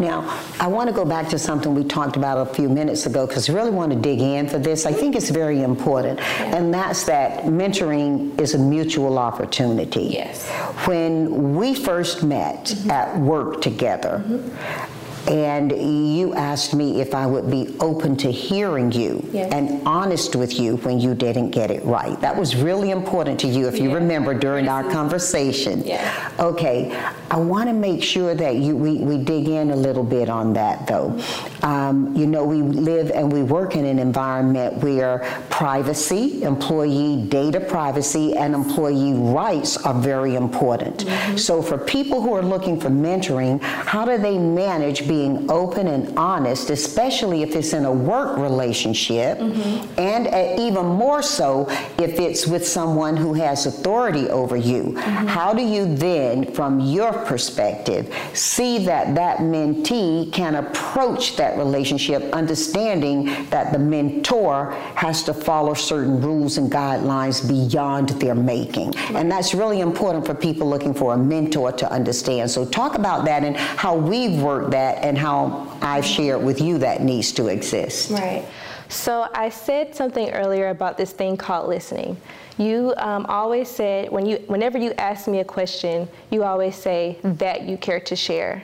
Now, 0.00 0.42
I 0.58 0.66
want 0.66 0.88
to 0.88 0.94
go 0.94 1.04
back 1.04 1.28
to 1.28 1.38
something 1.38 1.72
we 1.72 1.84
talked 1.84 2.16
about 2.16 2.48
a 2.48 2.52
few 2.52 2.68
minutes 2.68 3.06
ago 3.06 3.28
because 3.28 3.48
I 3.48 3.52
really 3.52 3.70
want 3.70 3.92
to 3.92 3.98
dig 3.98 4.20
in 4.20 4.48
for 4.48 4.58
this. 4.58 4.86
I 4.86 4.92
think 4.92 5.14
it's 5.14 5.30
very 5.30 5.62
important, 5.62 6.20
and 6.40 6.74
that's 6.74 7.04
that 7.04 7.44
mentoring 7.44 8.38
is 8.40 8.54
a 8.54 8.58
mutual 8.58 9.18
opportunity. 9.18 10.02
Yes. 10.02 10.50
When 10.86 11.54
we 11.56 11.74
first 11.74 12.24
met, 12.24 12.55
met 12.56 12.66
mm-hmm. 12.66 12.90
at 12.90 13.18
work 13.18 13.62
together. 13.62 14.22
Mm-hmm 14.26 14.92
and 15.28 15.72
you 15.72 16.34
asked 16.34 16.74
me 16.74 17.00
if 17.00 17.14
I 17.14 17.26
would 17.26 17.50
be 17.50 17.74
open 17.80 18.16
to 18.18 18.30
hearing 18.30 18.92
you 18.92 19.28
yes. 19.32 19.52
and 19.52 19.86
honest 19.86 20.36
with 20.36 20.58
you 20.58 20.76
when 20.78 21.00
you 21.00 21.14
didn't 21.14 21.50
get 21.50 21.70
it 21.70 21.84
right. 21.84 22.20
That 22.20 22.36
was 22.36 22.54
really 22.54 22.90
important 22.90 23.40
to 23.40 23.48
you, 23.48 23.66
if 23.66 23.78
you 23.78 23.92
remember 23.92 24.34
during 24.34 24.68
our 24.68 24.88
conversation. 24.88 25.84
Yeah. 25.84 26.32
Okay, 26.38 26.92
I 27.30 27.38
want 27.38 27.68
to 27.68 27.72
make 27.72 28.02
sure 28.02 28.34
that 28.34 28.56
you 28.56 28.76
we, 28.76 28.98
we 28.98 29.18
dig 29.18 29.48
in 29.48 29.70
a 29.70 29.76
little 29.76 30.04
bit 30.04 30.28
on 30.28 30.52
that 30.52 30.86
though. 30.86 31.20
Um, 31.66 32.14
you 32.14 32.26
know, 32.28 32.44
we 32.44 32.62
live 32.62 33.10
and 33.10 33.32
we 33.32 33.42
work 33.42 33.74
in 33.74 33.84
an 33.84 33.98
environment 33.98 34.76
where 34.84 35.18
privacy, 35.50 36.44
employee 36.44 37.26
data 37.28 37.58
privacy, 37.58 38.36
and 38.36 38.54
employee 38.54 39.14
rights 39.14 39.76
are 39.78 39.94
very 39.94 40.36
important. 40.36 40.98
Mm-hmm. 40.98 41.36
So 41.38 41.62
for 41.62 41.76
people 41.76 42.22
who 42.22 42.34
are 42.34 42.42
looking 42.42 42.78
for 42.78 42.88
mentoring, 42.88 43.60
how 43.60 44.04
do 44.04 44.16
they 44.16 44.38
manage 44.38 45.08
being 45.08 45.50
open 45.50 45.88
and 45.88 46.16
honest, 46.16 46.70
especially 46.70 47.42
if 47.42 47.56
it's 47.56 47.72
in 47.72 47.84
a 47.84 47.92
work 47.92 48.38
relationship, 48.38 49.38
mm-hmm. 49.38 50.00
and 50.00 50.28
uh, 50.28 50.62
even 50.62 50.86
more 50.86 51.20
so 51.20 51.66
if 51.98 52.20
it's 52.20 52.46
with 52.46 52.64
someone 52.64 53.16
who 53.16 53.34
has 53.34 53.66
authority 53.66 54.28
over 54.28 54.56
you. 54.56 54.82
Mm-hmm. 54.84 55.26
How 55.26 55.52
do 55.52 55.62
you 55.62 55.96
then, 55.96 56.52
from 56.52 56.78
your 56.78 57.12
perspective, 57.24 58.14
see 58.34 58.84
that 58.86 59.16
that 59.16 59.38
mentee 59.38 60.32
can 60.32 60.54
approach 60.54 61.34
that 61.36 61.55
relationship 61.56 62.22
understanding 62.32 63.24
that 63.50 63.72
the 63.72 63.78
mentor 63.78 64.72
has 64.94 65.22
to 65.24 65.34
follow 65.34 65.74
certain 65.74 66.20
rules 66.20 66.58
and 66.58 66.70
guidelines 66.70 67.46
beyond 67.46 68.10
their 68.20 68.34
making? 68.34 68.96
And 69.14 69.30
that's 69.30 69.54
really 69.54 69.80
important 69.80 70.26
for 70.26 70.34
people 70.34 70.68
looking 70.68 70.94
for 70.94 71.14
a 71.14 71.18
mentor 71.18 71.72
to 71.72 71.90
understand. 71.90 72.50
So 72.50 72.64
talk 72.64 72.94
about 72.94 73.24
that 73.26 73.44
and 73.44 73.56
how 73.56 73.96
we've 73.96 74.40
worked 74.40 74.70
that 74.72 75.02
and 75.02 75.16
how 75.16 75.76
I've 75.82 76.04
shared 76.04 76.42
with 76.42 76.60
you 76.60 76.78
that 76.78 77.02
needs 77.02 77.32
to 77.32 77.48
exist. 77.48 78.10
Right. 78.10 78.46
So 78.88 79.28
I 79.34 79.48
said 79.48 79.94
something 79.94 80.30
earlier 80.30 80.68
about 80.68 80.96
this 80.96 81.12
thing 81.12 81.36
called 81.36 81.68
listening. 81.68 82.16
You 82.58 82.94
um, 82.96 83.26
always 83.26 83.68
said 83.68 84.10
when 84.10 84.26
you, 84.26 84.36
whenever 84.46 84.78
you 84.78 84.92
ask 84.92 85.28
me 85.28 85.40
a 85.40 85.44
question, 85.44 86.08
you 86.30 86.44
always 86.44 86.76
say 86.76 87.18
that 87.22 87.62
you 87.62 87.76
care 87.76 88.00
to 88.00 88.16
share. 88.16 88.62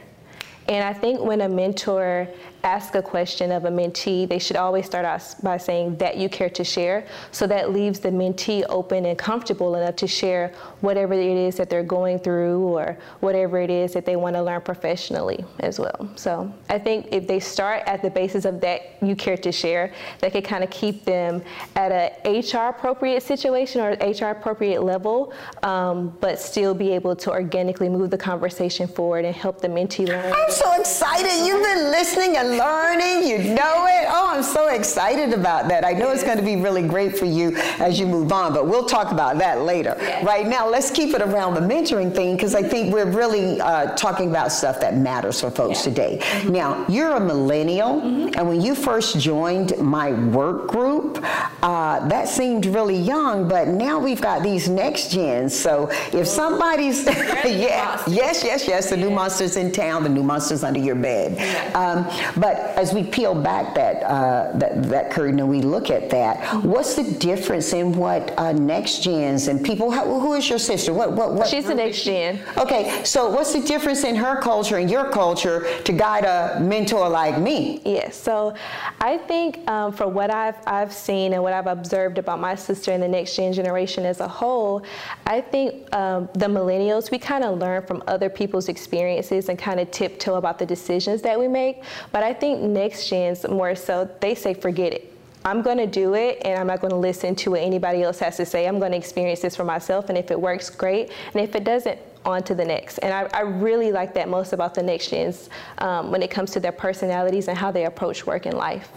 And 0.69 0.85
I 0.85 0.93
think 0.93 1.21
when 1.21 1.41
a 1.41 1.49
mentor 1.49 2.29
ask 2.65 2.95
a 2.95 3.03
question 3.03 3.51
of 3.51 3.65
a 3.65 3.71
mentee, 3.71 4.29
they 4.29 4.39
should 4.39 4.57
always 4.57 4.87
start 4.87 5.05
out 5.05 5.35
by 5.43 5.57
saying 5.57 5.97
that 5.97 6.17
you 6.17 6.29
care 6.29 6.51
to 6.51 6.65
share. 6.65 7.07
So 7.31 7.47
that 7.47 7.73
leaves 7.73 8.01
the 8.01 8.11
mentee 8.11 8.65
open 8.69 9.07
and 9.07 9.19
comfortable 9.19 9.75
enough 9.75 9.97
to 9.97 10.07
share 10.07 10.53
whatever 10.81 11.15
it 11.15 11.37
is 11.37 11.57
that 11.57 11.69
they're 11.69 11.83
going 11.83 12.19
through 12.19 12.63
or 12.63 12.97
whatever 13.21 13.61
it 13.61 13.71
is 13.71 13.93
that 13.95 14.07
they 14.07 14.17
want 14.17 14.37
to 14.37 14.43
learn 14.43 14.61
professionally 14.61 15.45
as 15.61 15.79
well. 15.79 16.09
So 16.17 16.53
I 16.69 16.79
think 16.79 17.09
if 17.11 17.27
they 17.27 17.41
start 17.41 17.83
at 17.87 18.03
the 18.03 18.11
basis 18.11 18.45
of 18.45 18.61
that 18.61 18.97
you 19.03 19.17
care 19.17 19.37
to 19.39 19.53
share, 19.53 19.93
that 20.21 20.33
could 20.33 20.45
kind 20.45 20.63
of 20.63 20.71
keep 20.71 21.05
them 21.05 21.43
at 21.77 21.93
a 22.25 22.41
HR 22.41 22.69
appropriate 22.69 23.23
situation 23.23 23.81
or 23.81 23.91
HR 24.01 24.31
appropriate 24.31 24.83
level, 24.83 25.33
um, 25.63 26.17
but 26.21 26.39
still 26.39 26.75
be 26.75 26.93
able 26.93 27.17
to 27.17 27.31
organically 27.31 27.89
move 27.89 28.11
the 28.11 28.19
conversation 28.19 28.87
forward 28.87 29.25
and 29.25 29.35
help 29.35 29.61
the 29.61 29.69
mentee 29.69 30.07
learn. 30.07 30.33
I'm 30.33 30.51
so 30.51 30.81
excited. 30.81 31.47
You've 31.47 31.63
been 31.63 31.91
listening 31.91 32.37
and 32.37 32.52
learning. 32.59 33.29
You 33.29 33.55
know 33.55 33.87
it. 33.87 34.07
Oh, 34.09 34.29
I'm 34.31 34.43
so 34.43 34.69
excited 34.69 35.33
about 35.33 35.69
that. 35.69 35.85
I 35.85 35.93
know 35.93 36.11
it's 36.11 36.23
going 36.23 36.39
to 36.39 36.45
be 36.45 36.57
really 36.57 36.87
great 36.87 37.19
for 37.19 37.25
you 37.25 37.57
as 37.79 37.99
you 37.99 38.07
move 38.07 38.33
on, 38.33 38.53
but 38.53 38.67
we'll 38.67 38.87
talk 38.87 39.13
about 39.13 39.39
that 39.39 39.63
later. 39.63 39.97
Right 40.23 40.47
now, 40.47 40.69
let's 40.69 40.91
keep 40.91 41.15
it 41.15 41.23
around 41.23 41.55
the 41.55 41.61
mentoring 41.61 42.15
thing 42.15 42.37
because 42.37 42.55
I 42.55 42.63
think 42.63 42.93
we're 42.93 43.11
really 43.11 43.61
uh, 43.61 43.95
talking 43.95 44.31
about 44.31 44.53
stuff 44.53 44.81
that 44.81 44.97
matters 44.97 45.41
for 45.41 45.51
folks 45.51 45.79
yeah. 45.79 45.91
today. 45.91 46.19
Mm-hmm. 46.21 46.53
Now, 46.53 46.87
you're 46.89 47.13
a 47.13 47.21
millennial, 47.21 48.01
mm-hmm. 48.01 48.39
and 48.39 48.49
when 48.49 48.61
you 48.61 48.75
first 48.75 49.19
joined 49.19 49.77
my 49.79 50.13
work 50.13 50.69
group, 50.69 51.19
uh, 51.63 52.07
that 52.09 52.29
seemed 52.29 52.67
really 52.67 52.97
young, 52.97 53.49
but 53.49 53.69
now 53.69 53.99
we've 53.99 54.21
got 54.21 54.43
these 54.43 54.69
next 54.69 55.11
gens. 55.11 55.55
So 55.55 55.89
if 56.13 56.27
somebody's, 56.27 57.05
yeah, 57.07 58.03
yes, 58.07 58.43
yes, 58.45 58.67
yes, 58.67 58.91
the 58.91 58.97
new 58.97 59.11
monsters 59.11 59.57
in 59.57 59.73
town, 59.73 60.03
the 60.03 60.09
new 60.09 60.23
monsters 60.23 60.65
under 60.65 60.81
your 60.81 60.97
bed. 60.97 61.33
Um, 61.75 62.05
but 62.43 62.57
as 62.77 62.93
we 62.93 63.05
peel 63.05 63.37
back 63.37 63.73
that, 63.77 64.03
uh, 64.03 64.51
that, 64.59 64.83
that 64.89 65.13
curtain 65.13 65.39
and 65.39 65.49
we 65.49 65.63
look 65.63 65.91
at 65.91 66.11
that, 66.11 66.65
what's 66.65 66.97
the 66.97 67.05
difference 67.05 67.73
in 67.73 67.93
what 67.93 68.37
uh, 68.37 68.51
next 68.51 69.05
gens 69.05 69.47
and 69.47 69.65
people? 69.65 69.93
How, 69.93 70.05
who 70.19 70.35
is 70.35 70.51
your 70.51 70.59
sister? 70.59 70.93
What 70.93 71.13
what 71.13 71.35
what? 71.35 71.47
She's 71.47 71.67
the 71.67 71.75
next 71.77 72.03
gen. 72.03 72.41
Okay, 72.57 73.05
so 73.05 73.31
what's 73.31 73.53
the 73.53 73.61
difference 73.61 74.03
in 74.03 74.17
her 74.17 74.41
culture 74.41 74.79
and 74.79 74.91
your 74.91 75.09
culture 75.11 75.81
to 75.85 75.93
guide 75.93 76.25
a 76.25 76.59
mentor 76.59 77.09
like 77.09 77.39
me? 77.39 77.81
Yes. 77.85 78.17
So 78.21 78.57
I 79.01 79.19
think 79.19 79.65
um, 79.71 79.93
for 79.93 80.09
what 80.09 80.35
I've 80.35 80.57
I've 80.67 80.93
seen 80.93 81.35
and 81.35 81.45
what 81.45 81.53
I've 81.53 81.69
observed 81.69 82.19
about 82.19 82.41
my 82.41 82.57
sister 82.57 82.91
and 82.91 83.01
the 83.01 83.07
next 83.07 83.37
gen 83.37 83.53
generation 83.53 84.05
as 84.05 84.19
a 84.19 84.27
whole, 84.27 84.83
I 85.27 85.43
think 85.43 85.95
um, 85.95 86.29
the 86.33 86.47
millennials 86.47 87.13
we 87.13 87.21
kind 87.21 87.45
of 87.45 87.61
learn 87.61 87.87
from 87.87 88.03
other 88.09 88.29
people's 88.29 88.69
experiences 88.69 89.49
and 89.49 89.57
kind 89.57 89.79
of 89.79 89.93
tiptoe 89.93 90.35
about 90.35 90.59
the 90.59 90.67
decisions 90.67 91.23
that 91.23 91.39
we 91.39 91.47
make. 91.47 91.85
But 92.11 92.25
I 92.25 92.32
think 92.33 92.61
next 92.61 93.09
gens 93.09 93.47
more 93.49 93.75
so 93.75 94.09
they 94.21 94.35
say 94.35 94.55
forget 94.55 94.93
it. 94.93 95.09
I'm 95.45 95.63
going 95.63 95.79
to 95.79 95.87
do 95.87 96.15
it 96.15 96.41
and 96.45 96.59
I'm 96.59 96.69
not 96.69 96.81
going 96.81 96.93
to 96.93 96.97
listen 96.97 97.35
to 97.37 97.51
what 97.53 97.61
anybody 97.61 98.03
else 98.03 98.19
has 98.21 98.37
to 98.37 98.47
say. 98.47 98.67
I'm 98.67 98.79
going 98.79 98.93
to 98.93 98.99
experience 98.99 99.41
this 99.41 99.57
for 99.57 99.65
myself 99.65 100.09
and 100.09 100.17
if 100.17 100.31
it 100.31 100.41
works, 100.41 100.71
great. 100.71 101.11
And 101.35 101.43
if 101.43 101.55
it 101.57 101.65
doesn't, 101.65 101.99
on 102.25 102.43
to 102.45 102.55
the 102.55 102.65
next. 102.65 102.99
And 102.99 103.13
I, 103.13 103.29
I 103.37 103.43
really 103.43 103.93
like 103.93 104.15
that 104.15 104.29
most 104.29 104.53
about 104.53 104.75
the 104.75 104.83
next 104.83 105.11
gens 105.11 105.51
um, 105.79 106.11
when 106.11 106.23
it 106.23 106.31
comes 106.31 106.51
to 106.53 106.61
their 106.61 106.73
personalities 106.73 107.49
and 107.49 107.57
how 107.57 107.71
they 107.71 107.87
approach 107.87 108.27
work 108.27 108.47
and 108.47 108.57
life. 108.57 108.91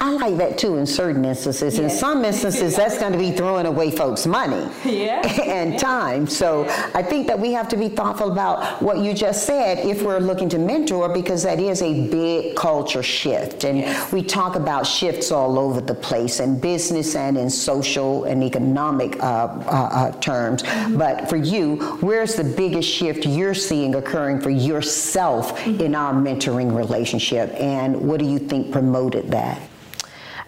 I 0.00 0.10
like 0.12 0.36
that 0.38 0.58
too 0.58 0.76
in 0.76 0.86
certain 0.86 1.24
instances. 1.24 1.78
In 1.78 1.90
some 1.90 2.24
instances, 2.24 2.76
that's 2.76 2.98
going 2.98 3.12
to 3.12 3.18
be 3.18 3.32
throwing 3.32 3.66
away 3.66 3.90
folks' 3.90 4.26
money 4.26 4.70
yeah. 4.84 5.20
and 5.42 5.72
yeah. 5.72 5.78
time. 5.78 6.26
So. 6.26 6.68
I 6.94 7.02
think 7.02 7.26
that 7.28 7.38
we 7.38 7.52
have 7.52 7.68
to 7.68 7.76
be 7.76 7.88
thoughtful 7.88 8.30
about 8.30 8.82
what 8.82 8.98
you 8.98 9.14
just 9.14 9.46
said 9.46 9.78
if 9.78 10.02
we're 10.02 10.18
looking 10.18 10.48
to 10.50 10.58
mentor 10.58 11.08
because 11.08 11.42
that 11.44 11.58
is 11.58 11.82
a 11.82 12.08
big 12.08 12.56
culture 12.56 13.02
shift. 13.02 13.64
And 13.64 13.78
yes. 13.78 14.12
we 14.12 14.22
talk 14.22 14.56
about 14.56 14.86
shifts 14.86 15.30
all 15.30 15.58
over 15.58 15.80
the 15.80 15.94
place 15.94 16.40
in 16.40 16.58
business 16.58 17.14
and 17.14 17.38
in 17.38 17.48
social 17.48 18.24
and 18.24 18.42
economic 18.42 19.18
uh, 19.22 19.22
uh, 19.22 19.88
uh, 19.92 20.12
terms. 20.20 20.62
Mm-hmm. 20.62 20.98
But 20.98 21.28
for 21.28 21.36
you, 21.36 21.76
where's 22.00 22.34
the 22.34 22.44
big 22.44 22.69
biggest 22.70 22.88
shift 22.88 23.26
you're 23.26 23.52
seeing 23.52 23.96
occurring 23.96 24.40
for 24.40 24.50
yourself 24.50 25.58
mm-hmm. 25.58 25.80
in 25.80 25.94
our 25.96 26.12
mentoring 26.12 26.74
relationship, 26.76 27.52
and 27.54 28.00
what 28.00 28.20
do 28.20 28.24
you 28.24 28.38
think 28.38 28.70
promoted 28.70 29.28
that? 29.28 29.60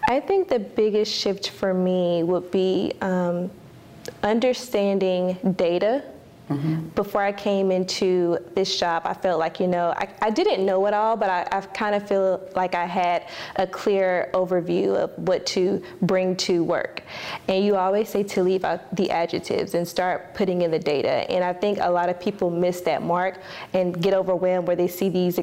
I 0.07 0.21
think 0.21 0.47
the 0.47 0.59
biggest 0.59 1.13
shift 1.13 1.49
for 1.49 1.73
me 1.73 2.23
would 2.23 2.49
be 2.49 2.93
um, 3.01 3.51
understanding 4.23 5.37
data 5.57 6.03
Mm-hmm. 6.49 6.89
Before 6.89 7.21
I 7.21 7.31
came 7.31 7.71
into 7.71 8.37
this 8.53 8.77
job, 8.77 9.03
I 9.05 9.13
felt 9.13 9.39
like, 9.39 9.59
you 9.59 9.67
know, 9.67 9.93
I, 9.95 10.09
I 10.21 10.29
didn't 10.29 10.65
know 10.65 10.85
it 10.87 10.93
all, 10.93 11.15
but 11.15 11.29
I, 11.29 11.47
I 11.51 11.61
kind 11.61 11.95
of 11.95 12.07
feel 12.07 12.47
like 12.55 12.75
I 12.75 12.85
had 12.85 13.29
a 13.55 13.65
clear 13.65 14.29
overview 14.33 14.95
of 14.95 15.11
what 15.17 15.45
to 15.47 15.81
bring 16.01 16.35
to 16.37 16.63
work. 16.63 17.01
And 17.47 17.63
you 17.63 17.77
always 17.77 18.09
say 18.09 18.23
to 18.23 18.43
leave 18.43 18.65
out 18.65 18.93
the 18.95 19.09
adjectives 19.09 19.73
and 19.73 19.87
start 19.87 20.33
putting 20.33 20.63
in 20.63 20.71
the 20.71 20.79
data. 20.79 21.29
And 21.31 21.43
I 21.43 21.53
think 21.53 21.79
a 21.81 21.89
lot 21.89 22.09
of 22.09 22.19
people 22.19 22.49
miss 22.49 22.81
that 22.81 23.01
mark 23.01 23.39
and 23.73 24.01
get 24.01 24.13
overwhelmed 24.13 24.67
where 24.67 24.75
they 24.75 24.87
see 24.89 25.09
these 25.09 25.39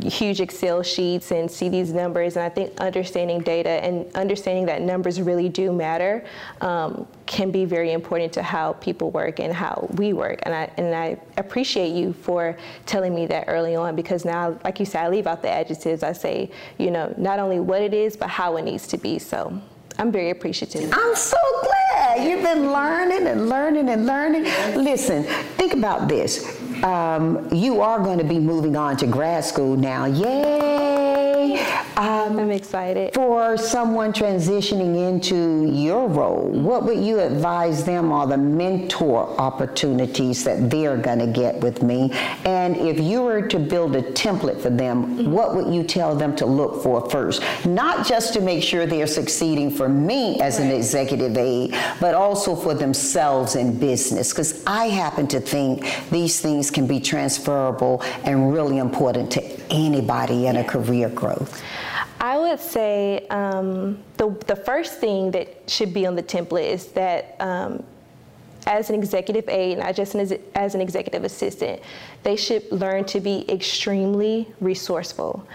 huge 0.00 0.40
Excel 0.40 0.82
sheets 0.82 1.30
and 1.30 1.50
see 1.50 1.68
these 1.68 1.92
numbers. 1.92 2.36
And 2.36 2.44
I 2.44 2.48
think 2.48 2.78
understanding 2.80 3.40
data 3.40 3.70
and 3.70 4.14
understanding 4.14 4.66
that 4.66 4.82
numbers 4.82 5.20
really 5.20 5.48
do 5.48 5.72
matter 5.72 6.24
um, 6.60 7.06
can 7.26 7.50
be 7.50 7.64
very 7.64 7.92
important 7.92 8.32
to 8.34 8.42
how 8.42 8.74
people 8.74 9.10
work 9.10 9.40
and 9.40 9.52
how 9.52 9.88
we 9.94 10.12
work. 10.12 10.40
And 10.42 10.54
I 10.54 10.70
and 10.76 10.94
I 10.94 11.18
appreciate 11.36 11.92
you 11.94 12.12
for 12.12 12.56
telling 12.86 13.14
me 13.14 13.26
that 13.26 13.44
early 13.48 13.76
on 13.76 13.96
because 13.96 14.24
now, 14.24 14.58
like 14.64 14.80
you 14.80 14.86
said, 14.86 15.04
I 15.04 15.08
leave 15.08 15.26
out 15.26 15.42
the 15.42 15.50
adjectives. 15.50 16.02
I 16.02 16.12
say, 16.12 16.50
you 16.78 16.90
know, 16.90 17.14
not 17.16 17.38
only 17.38 17.60
what 17.60 17.82
it 17.82 17.94
is, 17.94 18.16
but 18.16 18.28
how 18.28 18.56
it 18.56 18.62
needs 18.62 18.86
to 18.88 18.96
be. 18.98 19.18
So 19.18 19.60
I'm 19.98 20.10
very 20.10 20.30
appreciative. 20.30 20.90
I'm 20.92 21.14
so 21.14 21.36
glad 21.62 22.26
you've 22.26 22.42
been 22.42 22.72
learning 22.72 23.26
and 23.26 23.48
learning 23.48 23.88
and 23.88 24.06
learning. 24.06 24.44
Listen, 24.74 25.24
think 25.56 25.72
about 25.72 26.08
this. 26.08 26.61
Um, 26.82 27.48
you 27.52 27.80
are 27.80 28.00
going 28.00 28.18
to 28.18 28.24
be 28.24 28.38
moving 28.38 28.76
on 28.76 28.96
to 28.98 29.06
grad 29.06 29.44
school 29.44 29.76
now. 29.76 30.06
Yay! 30.06 30.72
Um, 31.96 32.38
I'm 32.38 32.50
excited. 32.50 33.12
For 33.14 33.56
someone 33.56 34.12
transitioning 34.12 35.08
into 35.08 35.70
your 35.70 36.08
role, 36.08 36.48
what 36.48 36.84
would 36.84 36.98
you 36.98 37.20
advise 37.20 37.84
them 37.84 38.10
are 38.10 38.26
the 38.26 38.38
mentor 38.38 39.28
opportunities 39.38 40.42
that 40.44 40.70
they're 40.70 40.96
going 40.96 41.18
to 41.18 41.26
get 41.26 41.60
with 41.60 41.82
me? 41.82 42.10
And 42.44 42.76
if 42.76 42.98
you 42.98 43.22
were 43.22 43.46
to 43.48 43.58
build 43.58 43.94
a 43.94 44.02
template 44.02 44.60
for 44.60 44.70
them, 44.70 45.30
what 45.30 45.54
would 45.54 45.72
you 45.72 45.82
tell 45.82 46.16
them 46.16 46.34
to 46.36 46.46
look 46.46 46.82
for 46.82 47.08
first? 47.10 47.42
Not 47.66 48.06
just 48.06 48.32
to 48.34 48.40
make 48.40 48.62
sure 48.62 48.86
they're 48.86 49.06
succeeding 49.06 49.70
for 49.70 49.88
me 49.88 50.40
as 50.40 50.58
an 50.58 50.70
executive 50.70 51.36
aide, 51.36 51.76
but 52.00 52.14
also 52.14 52.56
for 52.56 52.74
themselves 52.74 53.54
in 53.54 53.78
business. 53.78 54.32
Because 54.32 54.64
I 54.66 54.86
happen 54.86 55.26
to 55.28 55.40
think 55.40 55.84
these 56.10 56.40
things 56.40 56.70
can 56.72 56.86
be 56.86 57.00
transferable 57.00 58.02
and 58.24 58.52
really 58.52 58.78
important 58.78 59.30
to 59.32 59.42
anybody 59.70 60.46
in 60.46 60.56
a 60.56 60.64
career 60.64 61.08
growth. 61.08 61.62
I 62.20 62.38
would 62.38 62.60
say 62.60 63.26
um, 63.30 63.98
the, 64.16 64.30
the 64.46 64.54
first 64.54 65.00
thing 65.00 65.32
that 65.32 65.68
should 65.68 65.92
be 65.92 66.06
on 66.06 66.14
the 66.14 66.22
template 66.22 66.70
is 66.70 66.86
that 66.92 67.34
um, 67.40 67.82
as 68.66 68.90
an 68.90 68.94
executive 68.94 69.48
aide, 69.48 69.78
not 69.78 69.96
just 69.96 70.14
as, 70.14 70.32
as 70.54 70.74
an 70.74 70.80
executive 70.80 71.24
assistant, 71.24 71.82
they 72.22 72.36
should 72.36 72.70
learn 72.70 73.04
to 73.06 73.20
be 73.20 73.44
extremely 73.50 74.46
resourceful. 74.60 75.46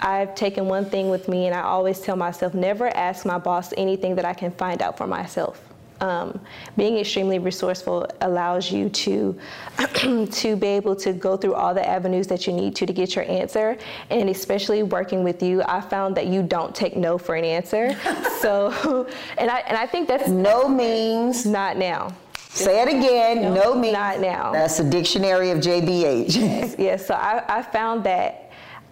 I've 0.00 0.34
taken 0.34 0.68
one 0.68 0.84
thing 0.84 1.10
with 1.10 1.28
me, 1.28 1.46
and 1.46 1.54
I 1.54 1.62
always 1.62 2.00
tell 2.00 2.16
myself 2.16 2.54
never 2.54 2.88
ask 2.96 3.26
my 3.26 3.38
boss 3.38 3.72
anything 3.76 4.14
that 4.16 4.24
I 4.24 4.34
can 4.34 4.52
find 4.52 4.82
out 4.82 4.96
for 4.96 5.06
myself. 5.06 5.62
Um, 6.00 6.40
being 6.76 6.98
extremely 6.98 7.38
resourceful 7.38 8.06
allows 8.20 8.70
you 8.70 8.88
to 8.90 9.38
to 10.30 10.56
be 10.56 10.66
able 10.66 10.94
to 10.96 11.12
go 11.12 11.36
through 11.36 11.54
all 11.54 11.72
the 11.72 11.86
avenues 11.86 12.26
that 12.26 12.46
you 12.46 12.52
need 12.52 12.76
to 12.76 12.86
to 12.86 12.92
get 12.92 13.14
your 13.16 13.24
answer 13.30 13.78
and 14.10 14.28
especially 14.28 14.82
working 14.82 15.24
with 15.24 15.42
you 15.42 15.62
i 15.62 15.80
found 15.80 16.16
that 16.16 16.26
you 16.26 16.42
don't 16.42 16.74
take 16.74 16.96
no 16.96 17.16
for 17.18 17.34
an 17.34 17.44
answer 17.44 17.94
so 18.40 19.06
and 19.38 19.50
i 19.50 19.60
and 19.60 19.76
i 19.76 19.86
think 19.86 20.06
that's 20.08 20.28
no 20.28 20.68
means 20.68 21.46
not 21.46 21.76
now 21.76 22.14
Say 22.56 22.80
it 22.80 22.88
again. 22.88 23.42
No, 23.42 23.54
no 23.54 23.74
means 23.74 23.92
not 23.92 24.18
now. 24.18 24.50
That's 24.50 24.78
the 24.78 24.84
dictionary 24.84 25.50
of 25.50 25.58
JBH. 25.58 26.36
yes, 26.36 26.74
yes. 26.78 27.06
So 27.06 27.12
I, 27.12 27.44
I 27.46 27.60
found 27.60 28.02
that 28.04 28.45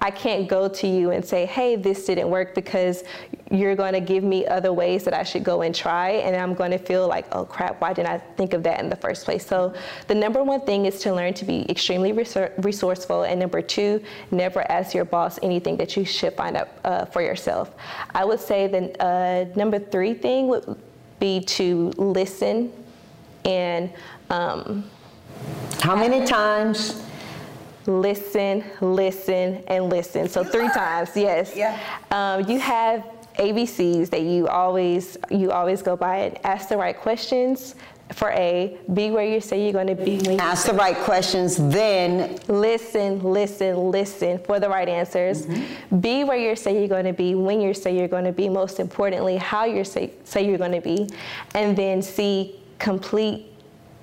I 0.05 0.11
can't 0.11 0.47
go 0.47 0.69
to 0.69 0.87
you 0.87 1.13
and 1.13 1.25
say, 1.25 1.47
hey, 1.47 1.77
this 1.77 2.05
didn't 2.05 2.29
work 2.29 2.55
because 2.55 3.05
you're 3.51 3.75
going 3.75 3.95
to 3.95 4.01
give 4.01 4.23
me 4.23 4.47
other 4.47 4.71
ways 4.71 5.03
that 5.05 5.15
I 5.15 5.23
should 5.23 5.45
go 5.45 5.63
and 5.63 5.75
try. 5.75 6.11
And 6.25 6.37
I'm 6.37 6.53
going 6.53 6.73
to 6.73 6.79
feel 6.79 7.09
like, 7.09 7.27
oh 7.35 7.47
crap, 7.47 7.81
why 7.81 7.95
didn't 7.95 8.11
I 8.11 8.19
think 8.37 8.53
of 8.53 8.63
that 8.65 8.81
in 8.81 8.91
the 8.91 8.97
first 8.97 9.25
place? 9.25 9.47
So 9.47 9.73
the 10.07 10.15
number 10.15 10.45
one 10.45 10.61
thing 10.67 10.85
is 10.85 10.99
to 11.01 11.15
learn 11.15 11.33
to 11.41 11.47
be 11.47 11.65
extremely 11.71 12.13
resourceful. 12.13 13.23
And 13.23 13.41
number 13.41 13.63
two, 13.63 14.05
never 14.31 14.71
ask 14.71 14.93
your 14.93 15.07
boss 15.07 15.39
anything 15.43 15.79
that 15.79 15.97
you 15.97 16.05
should 16.05 16.35
find 16.35 16.59
out 16.59 16.69
uh, 16.85 17.07
for 17.07 17.23
yourself. 17.23 17.75
I 18.15 18.27
would 18.27 18.41
say 18.41 18.67
the 18.67 19.03
uh, 19.03 19.47
number 19.57 19.79
three 19.79 20.13
thing 20.13 20.49
would 20.49 20.79
be 21.19 21.41
to 21.59 21.95
listen 21.97 22.71
and. 23.47 23.91
Um, 24.29 24.85
How 25.81 25.97
many 25.97 26.27
times? 26.27 27.03
Listen, 27.87 28.65
listen, 28.81 29.63
and 29.67 29.91
listen. 29.91 30.29
So 30.29 30.45
three 30.45 30.69
times, 30.75 31.11
yes. 31.15 31.55
Yeah. 31.57 31.79
Um, 32.11 32.49
you 32.49 32.59
have 32.59 33.05
ABCs 33.39 34.11
that 34.11 34.23
you 34.23 34.47
always 34.47 35.17
you 35.31 35.51
always 35.51 35.83
go 35.83 35.97
by 35.97 36.19
and 36.19 36.47
ask 36.47 36.69
the 36.69 36.77
right 36.77 36.97
questions 36.97 37.75
for 38.13 38.31
A, 38.31 38.79
be 38.93 39.11
where 39.11 39.25
you 39.25 39.41
say 39.41 39.65
you're 39.65 39.73
going 39.73 39.87
to 39.87 39.95
be 39.95 40.39
Ask 40.39 40.67
the 40.67 40.75
right 40.75 40.97
questions, 40.97 41.57
then 41.57 42.39
listen, 42.49 43.23
listen, 43.23 43.91
listen 43.91 44.39
for 44.39 44.61
the 44.61 44.69
right 44.69 44.89
answers. 44.89 45.47
Mm-hmm. 45.47 46.01
Be 46.01 46.25
where 46.25 46.37
you 46.37 46.55
say 46.55 46.79
you're 46.79 46.89
going 46.89 47.07
to 47.07 47.13
be, 47.13 47.35
when 47.35 47.61
you 47.61 47.73
say 47.73 47.97
you're 47.97 48.09
going 48.09 48.25
to 48.25 48.33
be, 48.33 48.49
most 48.49 48.79
importantly, 48.79 49.37
how 49.37 49.65
you 49.65 49.85
say, 49.85 50.13
say 50.25 50.47
you're 50.47 50.59
going 50.59 50.73
to 50.73 50.83
be. 50.83 51.09
And 51.55 51.77
then 51.77 52.03
C, 52.03 52.57
complete 52.79 53.47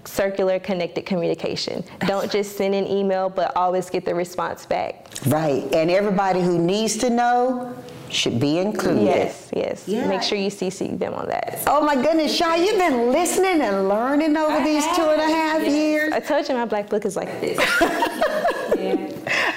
circular 0.06 0.60
connected 0.60 1.06
communication. 1.06 1.84
Don't 2.02 2.32
just 2.32 2.58
send 2.58 2.76
an 2.76 2.88
email, 2.88 3.30
but 3.30 3.56
always 3.56 3.90
get 3.90 4.06
the 4.06 4.16
response 4.16 4.66
back. 4.66 5.08
right. 5.28 5.64
And 5.74 5.90
everybody 5.92 6.42
who 6.42 6.58
needs 6.60 6.98
to 6.98 7.10
know 7.10 7.76
should 8.10 8.40
be 8.42 8.58
included. 8.58 9.04
Yes, 9.06 9.50
yes. 9.56 9.88
Yeah. 9.88 10.06
Make 10.08 10.22
sure 10.22 10.38
you 10.38 10.50
CC 10.50 11.00
them 11.00 11.14
on 11.14 11.28
that. 11.30 11.62
Oh 11.66 11.82
my 11.86 11.96
goodness, 11.96 12.36
Shy, 12.36 12.58
you've 12.58 12.78
been 12.78 13.12
listening 13.12 13.62
and 13.62 13.88
learning 13.88 14.36
over 14.36 14.62
these 14.64 14.84
two 14.98 15.04
and 15.04 15.22
a 15.22 15.26
half 15.34 15.66
years. 15.66 16.12
I 16.12 16.20
told 16.20 16.48
you 16.50 16.56
my 16.56 16.66
black 16.66 16.90
book 16.90 17.06
is 17.06 17.16
like 17.16 17.40
this. 17.40 17.58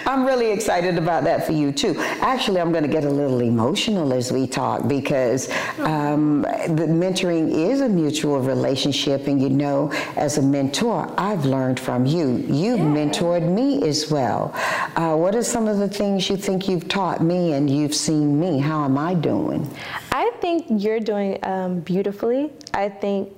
I'm 0.06 0.26
really 0.26 0.50
excited 0.50 0.99
about 0.99 1.25
that 1.25 1.46
for 1.46 1.52
you 1.52 1.73
too. 1.73 1.94
Actually, 2.20 2.61
I'm 2.61 2.73
going 2.73 2.84
to 2.84 2.88
get 2.88 3.04
a 3.04 3.11
little 3.11 3.40
emotional 3.40 4.12
as 4.12 4.32
we 4.32 4.46
talk 4.46 4.87
because 4.87 5.50
um, 5.78 6.42
the 6.42 6.87
mentoring 6.87 7.50
is 7.50 7.80
a 7.80 7.88
mutual 7.88 8.40
relationship, 8.40 9.26
and 9.26 9.40
you 9.40 9.49
know, 9.49 9.92
as 10.16 10.38
a 10.38 10.42
mentor, 10.42 11.12
I've 11.18 11.44
learned 11.44 11.80
from 11.80 12.06
you. 12.06 12.37
You've 12.49 12.80
mentored 12.80 13.49
me 13.49 13.87
as 13.88 14.11
well. 14.11 14.52
Uh, 14.96 15.16
what 15.16 15.34
are 15.34 15.42
some 15.42 15.68
of 15.68 15.78
the 15.78 15.88
things 15.88 16.28
you 16.28 16.37
think 16.37 16.68
you've 16.68 16.88
taught 16.88 17.23
me 17.23 17.52
and 17.52 17.68
you've 17.68 17.94
seen 17.94 18.38
me? 18.38 18.58
How 18.58 18.84
am 18.84 18.99
I 18.99 19.14
doing? 19.14 19.68
I 20.12 20.30
think 20.40 20.66
you're 20.68 21.00
doing 21.00 21.38
um, 21.42 21.80
beautifully. 21.80 22.52
I 22.73 22.88
think 22.88 23.34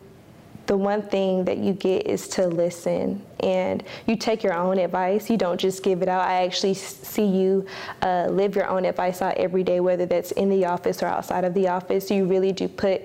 the 0.67 0.77
one 0.77 1.03
thing 1.03 1.45
that 1.45 1.59
you 1.59 1.73
get 1.73 2.07
is 2.07 2.29
to 2.29 2.47
listen 2.47 3.25
and 3.41 3.85
you 4.07 4.17
take 4.17 4.43
your 4.43 4.55
own 4.55 4.79
advice. 4.79 5.31
You 5.31 5.37
don't 5.37 5.61
just 5.61 5.83
give 5.83 6.03
it 6.03 6.09
out. 6.09 6.27
I 6.27 6.45
actually 6.45 6.75
see 6.75 7.27
you 7.27 7.67
uh, 8.03 8.27
live 8.31 8.57
your 8.57 8.67
own 8.67 8.85
advice 8.85 9.23
out 9.23 9.37
every 9.37 9.63
day, 9.63 9.81
whether 9.81 10.07
that's 10.07 10.33
in 10.33 10.49
the 10.49 10.65
office 10.65 11.03
or 11.03 11.07
outside 11.07 11.45
of 11.45 11.55
the 11.55 11.69
office. 11.69 12.11
You 12.11 12.27
really 12.27 12.53
do 12.53 12.67
put 12.69 13.03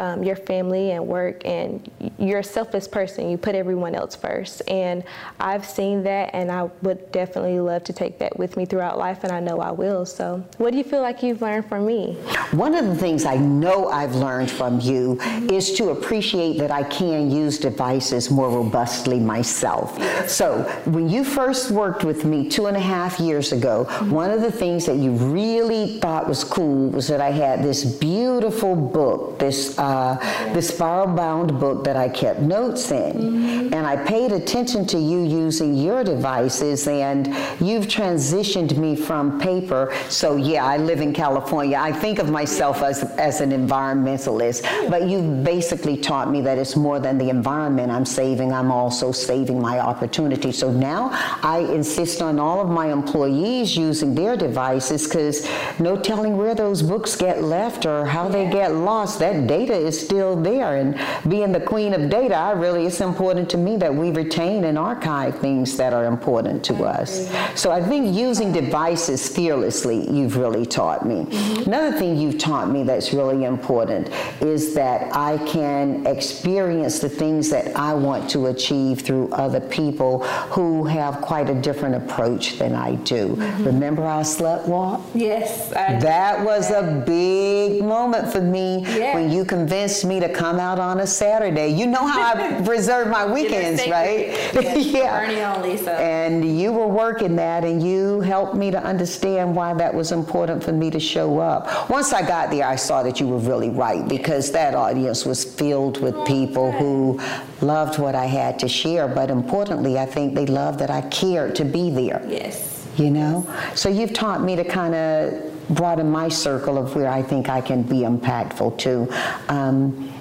um, 0.00 0.22
your 0.24 0.34
family 0.34 0.92
and 0.92 1.06
work, 1.06 1.44
and 1.44 1.90
you're 2.18 2.38
a 2.38 2.44
selfless 2.44 2.88
person. 2.88 3.28
You 3.28 3.36
put 3.36 3.54
everyone 3.54 3.94
else 3.94 4.16
first. 4.16 4.62
And 4.66 5.04
I've 5.38 5.64
seen 5.64 6.02
that, 6.04 6.30
and 6.32 6.50
I 6.50 6.70
would 6.80 7.12
definitely 7.12 7.60
love 7.60 7.84
to 7.84 7.92
take 7.92 8.18
that 8.18 8.38
with 8.38 8.56
me 8.56 8.64
throughout 8.64 8.96
life, 8.96 9.24
and 9.24 9.32
I 9.32 9.40
know 9.40 9.60
I 9.60 9.70
will. 9.70 10.06
So, 10.06 10.42
what 10.56 10.70
do 10.72 10.78
you 10.78 10.84
feel 10.84 11.02
like 11.02 11.22
you've 11.22 11.42
learned 11.42 11.68
from 11.68 11.84
me? 11.84 12.14
One 12.52 12.74
of 12.74 12.86
the 12.86 12.96
things 12.96 13.26
I 13.26 13.36
know 13.36 13.88
I've 13.88 14.14
learned 14.14 14.50
from 14.50 14.80
you 14.80 15.20
is 15.52 15.74
to 15.74 15.90
appreciate 15.90 16.58
that 16.58 16.70
I 16.70 16.82
can 16.84 17.30
use 17.30 17.58
devices 17.58 18.30
more 18.30 18.48
robustly 18.48 19.20
myself. 19.20 20.00
So, 20.28 20.62
when 20.86 21.10
you 21.10 21.24
first 21.24 21.70
worked 21.70 22.04
with 22.04 22.24
me 22.24 22.48
two 22.48 22.66
and 22.66 22.76
a 22.76 22.80
half 22.80 23.20
years 23.20 23.52
ago, 23.52 23.84
one 24.08 24.30
of 24.30 24.40
the 24.40 24.52
things 24.52 24.86
that 24.86 24.96
you 24.96 25.12
really 25.12 26.00
thought 26.00 26.26
was 26.26 26.42
cool 26.42 26.88
was 26.88 27.06
that 27.08 27.20
I 27.20 27.30
had 27.30 27.62
this 27.62 27.84
beautiful 27.84 28.74
book, 28.74 29.38
this 29.38 29.78
uh, 29.78 29.89
Uh, 29.90 30.14
this 30.54 30.68
spiral-bound 30.68 31.58
book 31.58 31.82
that 31.82 31.96
I 31.96 32.08
kept 32.08 32.38
notes 32.38 32.92
in, 32.92 33.12
mm-hmm. 33.12 33.74
and 33.74 33.84
I 33.92 33.96
paid 34.14 34.30
attention 34.30 34.86
to 34.92 34.98
you 34.98 35.20
using 35.44 35.74
your 35.74 36.04
devices, 36.04 36.86
and 36.86 37.26
you've 37.60 37.88
transitioned 37.88 38.76
me 38.76 38.94
from 38.94 39.40
paper. 39.40 39.92
So 40.08 40.36
yeah, 40.36 40.64
I 40.64 40.76
live 40.76 41.00
in 41.00 41.12
California. 41.12 41.76
I 41.76 41.92
think 41.92 42.20
of 42.20 42.30
myself 42.30 42.76
as 42.90 42.98
as 43.18 43.40
an 43.40 43.50
environmentalist, 43.50 44.58
but 44.92 45.08
you've 45.10 45.42
basically 45.42 45.96
taught 45.96 46.30
me 46.30 46.40
that 46.42 46.56
it's 46.56 46.76
more 46.76 47.00
than 47.00 47.18
the 47.18 47.28
environment 47.28 47.90
I'm 47.90 48.06
saving. 48.06 48.52
I'm 48.52 48.70
also 48.70 49.10
saving 49.10 49.58
my 49.60 49.80
opportunity. 49.80 50.52
So 50.52 50.70
now 50.70 51.10
I 51.42 51.58
insist 51.78 52.22
on 52.22 52.38
all 52.38 52.60
of 52.60 52.68
my 52.68 52.92
employees 52.92 53.76
using 53.76 54.14
their 54.14 54.36
devices 54.36 55.08
because 55.08 55.48
no 55.80 55.96
telling 55.96 56.36
where 56.36 56.54
those 56.54 56.80
books 56.80 57.16
get 57.16 57.42
left 57.42 57.86
or 57.86 57.98
how 58.04 58.28
they 58.28 58.48
get 58.60 58.70
lost. 58.90 59.18
That 59.18 59.48
data 59.48 59.79
is 59.80 59.98
still 59.98 60.36
there, 60.36 60.76
and 60.76 60.98
being 61.28 61.52
the 61.52 61.60
queen 61.60 61.94
of 61.94 62.10
data, 62.10 62.34
I 62.36 62.52
really 62.52 62.86
it's 62.86 63.00
important 63.00 63.48
to 63.50 63.56
me 63.56 63.76
that 63.78 63.94
we 63.94 64.10
retain 64.10 64.64
and 64.64 64.78
archive 64.78 65.38
things 65.38 65.76
that 65.76 65.92
are 65.92 66.04
important 66.04 66.64
to 66.64 66.84
us. 66.84 67.30
So 67.54 67.70
I 67.70 67.82
think 67.82 68.14
using 68.14 68.52
devices 68.52 69.28
fearlessly, 69.28 70.08
you've 70.10 70.36
really 70.36 70.66
taught 70.66 71.06
me. 71.06 71.26
Another 71.66 71.96
thing 71.98 72.16
you've 72.16 72.38
taught 72.38 72.70
me 72.70 72.82
that's 72.84 73.12
really 73.12 73.44
important 73.44 74.10
is 74.40 74.74
that 74.74 75.14
I 75.16 75.38
can 75.46 76.06
experience 76.06 76.98
the 76.98 77.08
things 77.08 77.48
that 77.50 77.74
I 77.76 77.94
want 77.94 78.28
to 78.30 78.46
achieve 78.46 79.00
through 79.00 79.30
other 79.32 79.60
people 79.60 80.24
who 80.54 80.84
have 80.84 81.20
quite 81.20 81.48
a 81.48 81.54
different 81.54 81.94
approach 81.94 82.58
than 82.58 82.74
I 82.74 82.96
do. 82.96 83.34
Remember 83.60 84.02
our 84.04 84.22
slut 84.22 84.66
walk? 84.66 85.00
Yes, 85.14 85.70
That 85.70 86.44
was 86.44 86.70
a 86.70 87.02
big 87.06 87.82
moment 87.82 88.32
for 88.32 88.40
me 88.40 88.84
Yeah. 88.96 89.14
when 89.14 89.30
you 89.30 89.44
convinced 89.44 89.69
me 89.70 90.20
to 90.20 90.28
come 90.28 90.58
out 90.58 90.78
on 90.78 91.00
a 91.00 91.06
Saturday. 91.06 91.68
You 91.68 91.86
know 91.86 92.06
how 92.06 92.34
I 92.34 92.58
reserve 92.66 93.08
my 93.08 93.24
weekends, 93.30 93.86
right? 93.88 94.28
yeah. 94.76 95.54
only, 95.56 95.76
so. 95.76 95.92
And 95.92 96.58
you 96.58 96.72
were 96.72 96.86
working 96.88 97.36
that, 97.36 97.64
and 97.64 97.82
you 97.82 98.20
helped 98.20 98.54
me 98.54 98.70
to 98.70 98.82
understand 98.82 99.54
why 99.54 99.72
that 99.74 99.94
was 99.94 100.12
important 100.12 100.64
for 100.64 100.72
me 100.72 100.90
to 100.90 101.00
show 101.00 101.38
up. 101.38 101.88
Once 101.88 102.12
I 102.12 102.26
got 102.26 102.50
there, 102.50 102.66
I 102.66 102.76
saw 102.76 103.02
that 103.02 103.20
you 103.20 103.28
were 103.28 103.38
really 103.38 103.70
right 103.70 104.06
because 104.08 104.50
that 104.52 104.74
audience 104.74 105.24
was 105.24 105.44
filled 105.44 106.00
with 106.00 106.14
people 106.26 106.72
who 106.72 107.20
loved 107.60 107.98
what 107.98 108.14
I 108.14 108.26
had 108.26 108.58
to 108.60 108.68
share, 108.68 109.06
but 109.08 109.30
importantly, 109.30 109.98
I 109.98 110.06
think 110.06 110.34
they 110.34 110.46
loved 110.46 110.78
that 110.80 110.90
I 110.90 111.02
cared 111.02 111.54
to 111.56 111.64
be 111.64 111.90
there 111.90 112.24
Yes. 112.28 112.86
you 112.96 113.10
know 113.10 113.46
so 113.74 113.88
you've 113.88 114.12
taught 114.12 114.42
me 114.42 114.56
to 114.56 114.64
kind 114.64 114.94
of 114.94 115.59
broaden 115.70 116.10
my 116.10 116.28
circle 116.28 116.76
of 116.78 116.94
where 116.94 117.08
i 117.08 117.22
think 117.22 117.48
i 117.48 117.60
can 117.60 117.82
be 117.82 118.00
impactful 118.00 118.76
too 118.78 119.08
um, 119.48 120.12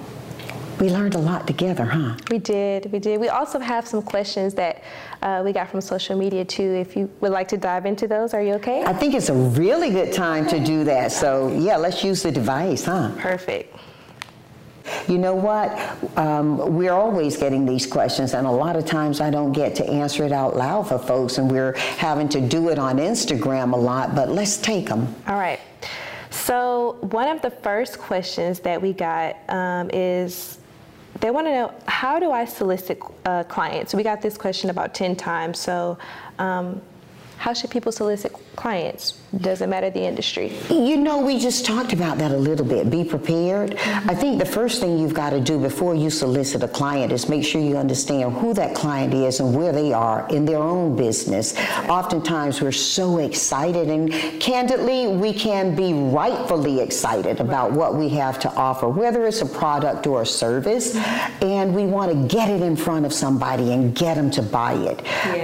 we 0.79 0.89
learned 0.89 1.15
a 1.15 1.19
lot 1.19 1.45
together 1.45 1.83
huh 1.85 2.15
We 2.31 2.39
did, 2.39 2.89
we 2.93 2.99
did. 2.99 3.19
We 3.19 3.27
also 3.27 3.59
have 3.59 3.85
some 3.85 4.01
questions 4.01 4.53
that 4.53 4.81
uh, 5.21 5.41
we 5.43 5.51
got 5.51 5.69
from 5.69 5.81
social 5.81 6.17
media 6.17 6.45
too. 6.45 6.63
If 6.85 6.95
you 6.95 7.09
would 7.19 7.31
like 7.33 7.49
to 7.49 7.57
dive 7.57 7.85
into 7.85 8.07
those, 8.07 8.33
are 8.33 8.41
you 8.41 8.53
okay? 8.53 8.83
i 8.85 8.93
think 8.93 9.13
it's 9.13 9.29
a 9.29 9.33
really 9.33 9.89
good 9.91 10.13
time 10.13 10.47
to 10.47 10.57
do 10.63 10.83
that 10.85 11.11
so 11.11 11.49
yeah 11.67 11.75
let's 11.75 12.01
use 12.03 12.23
the 12.23 12.31
device 12.31 12.85
huh 12.85 13.11
Perfect. 13.17 13.75
You 15.07 15.17
know 15.17 15.35
what 15.35 15.69
um, 16.17 16.75
we're 16.75 16.91
always 16.91 17.37
getting 17.37 17.65
these 17.65 17.85
questions 17.85 18.33
and 18.33 18.45
a 18.45 18.51
lot 18.51 18.75
of 18.75 18.85
times 18.85 19.21
i 19.21 19.29
don't 19.29 19.51
get 19.51 19.75
to 19.75 19.85
answer 19.87 20.23
it 20.25 20.31
out 20.31 20.55
loud 20.55 20.87
for 20.87 20.97
folks 20.97 21.37
and 21.37 21.51
we're 21.51 21.75
having 21.97 22.27
to 22.29 22.41
do 22.41 22.69
it 22.69 22.77
on 22.77 22.97
instagram 22.97 23.73
a 23.73 23.77
lot 23.77 24.15
but 24.15 24.29
let's 24.29 24.57
take 24.57 24.87
them 24.87 25.13
All 25.27 25.37
right. 25.39 25.59
So 26.31 26.97
one 27.01 27.27
of 27.27 27.41
the 27.41 27.51
first 27.51 27.99
questions 27.99 28.59
that 28.61 28.81
we 28.81 28.93
got 28.93 29.37
um, 29.49 29.89
is 29.93 30.59
they 31.19 31.31
want 31.31 31.47
to 31.47 31.51
know 31.51 31.73
how 31.87 32.19
do 32.19 32.31
I 32.31 32.45
solicit 32.45 32.99
uh, 33.25 33.43
clients? 33.43 33.93
We 33.93 34.03
got 34.03 34.21
this 34.21 34.37
question 34.37 34.69
about 34.69 34.93
10 34.93 35.15
times. 35.15 35.59
So 35.59 35.97
um, 36.37 36.81
how 37.37 37.53
should 37.53 37.69
people 37.69 37.91
solicit 37.91 38.33
clients? 38.59 39.13
Doesn't 39.37 39.69
matter 39.69 39.89
the 39.89 40.01
industry. 40.01 40.51
You 40.69 40.97
know, 40.97 41.19
we 41.19 41.39
just 41.39 41.65
talked 41.65 41.93
about 41.93 42.17
that 42.17 42.31
a 42.31 42.37
little 42.37 42.65
bit. 42.65 42.89
Be 42.89 43.03
prepared. 43.03 43.75
I 43.77 44.15
think 44.15 44.39
the 44.39 44.45
first 44.45 44.81
thing 44.81 44.97
you've 44.97 45.13
got 45.13 45.29
to 45.29 45.39
do 45.39 45.59
before 45.59 45.93
you 45.95 46.09
solicit 46.09 46.63
a 46.63 46.67
client 46.67 47.11
is 47.11 47.29
make 47.29 47.45
sure 47.45 47.61
you 47.61 47.77
understand 47.77 48.33
who 48.33 48.53
that 48.55 48.75
client 48.75 49.13
is 49.13 49.39
and 49.39 49.55
where 49.55 49.71
they 49.71 49.93
are 49.93 50.27
in 50.29 50.45
their 50.45 50.57
own 50.57 50.95
business. 50.95 51.57
Oftentimes, 51.87 52.59
we're 52.61 52.71
so 52.71 53.19
excited, 53.19 53.87
and 53.89 54.11
candidly, 54.41 55.07
we 55.07 55.31
can 55.31 55.75
be 55.75 55.93
rightfully 55.93 56.79
excited 56.81 57.39
about 57.39 57.71
what 57.71 57.95
we 57.95 58.09
have 58.09 58.39
to 58.39 58.51
offer, 58.55 58.89
whether 58.89 59.25
it's 59.27 59.41
a 59.41 59.45
product 59.45 60.07
or 60.07 60.23
a 60.23 60.25
service, 60.25 60.95
and 61.41 61.75
we 61.75 61.85
want 61.85 62.11
to 62.11 62.35
get 62.35 62.49
it 62.49 62.61
in 62.61 62.75
front 62.75 63.05
of 63.05 63.13
somebody 63.13 63.73
and 63.73 63.95
get 63.95 64.15
them 64.15 64.31
to 64.31 64.41
buy 64.41 64.73
it. 64.73 64.97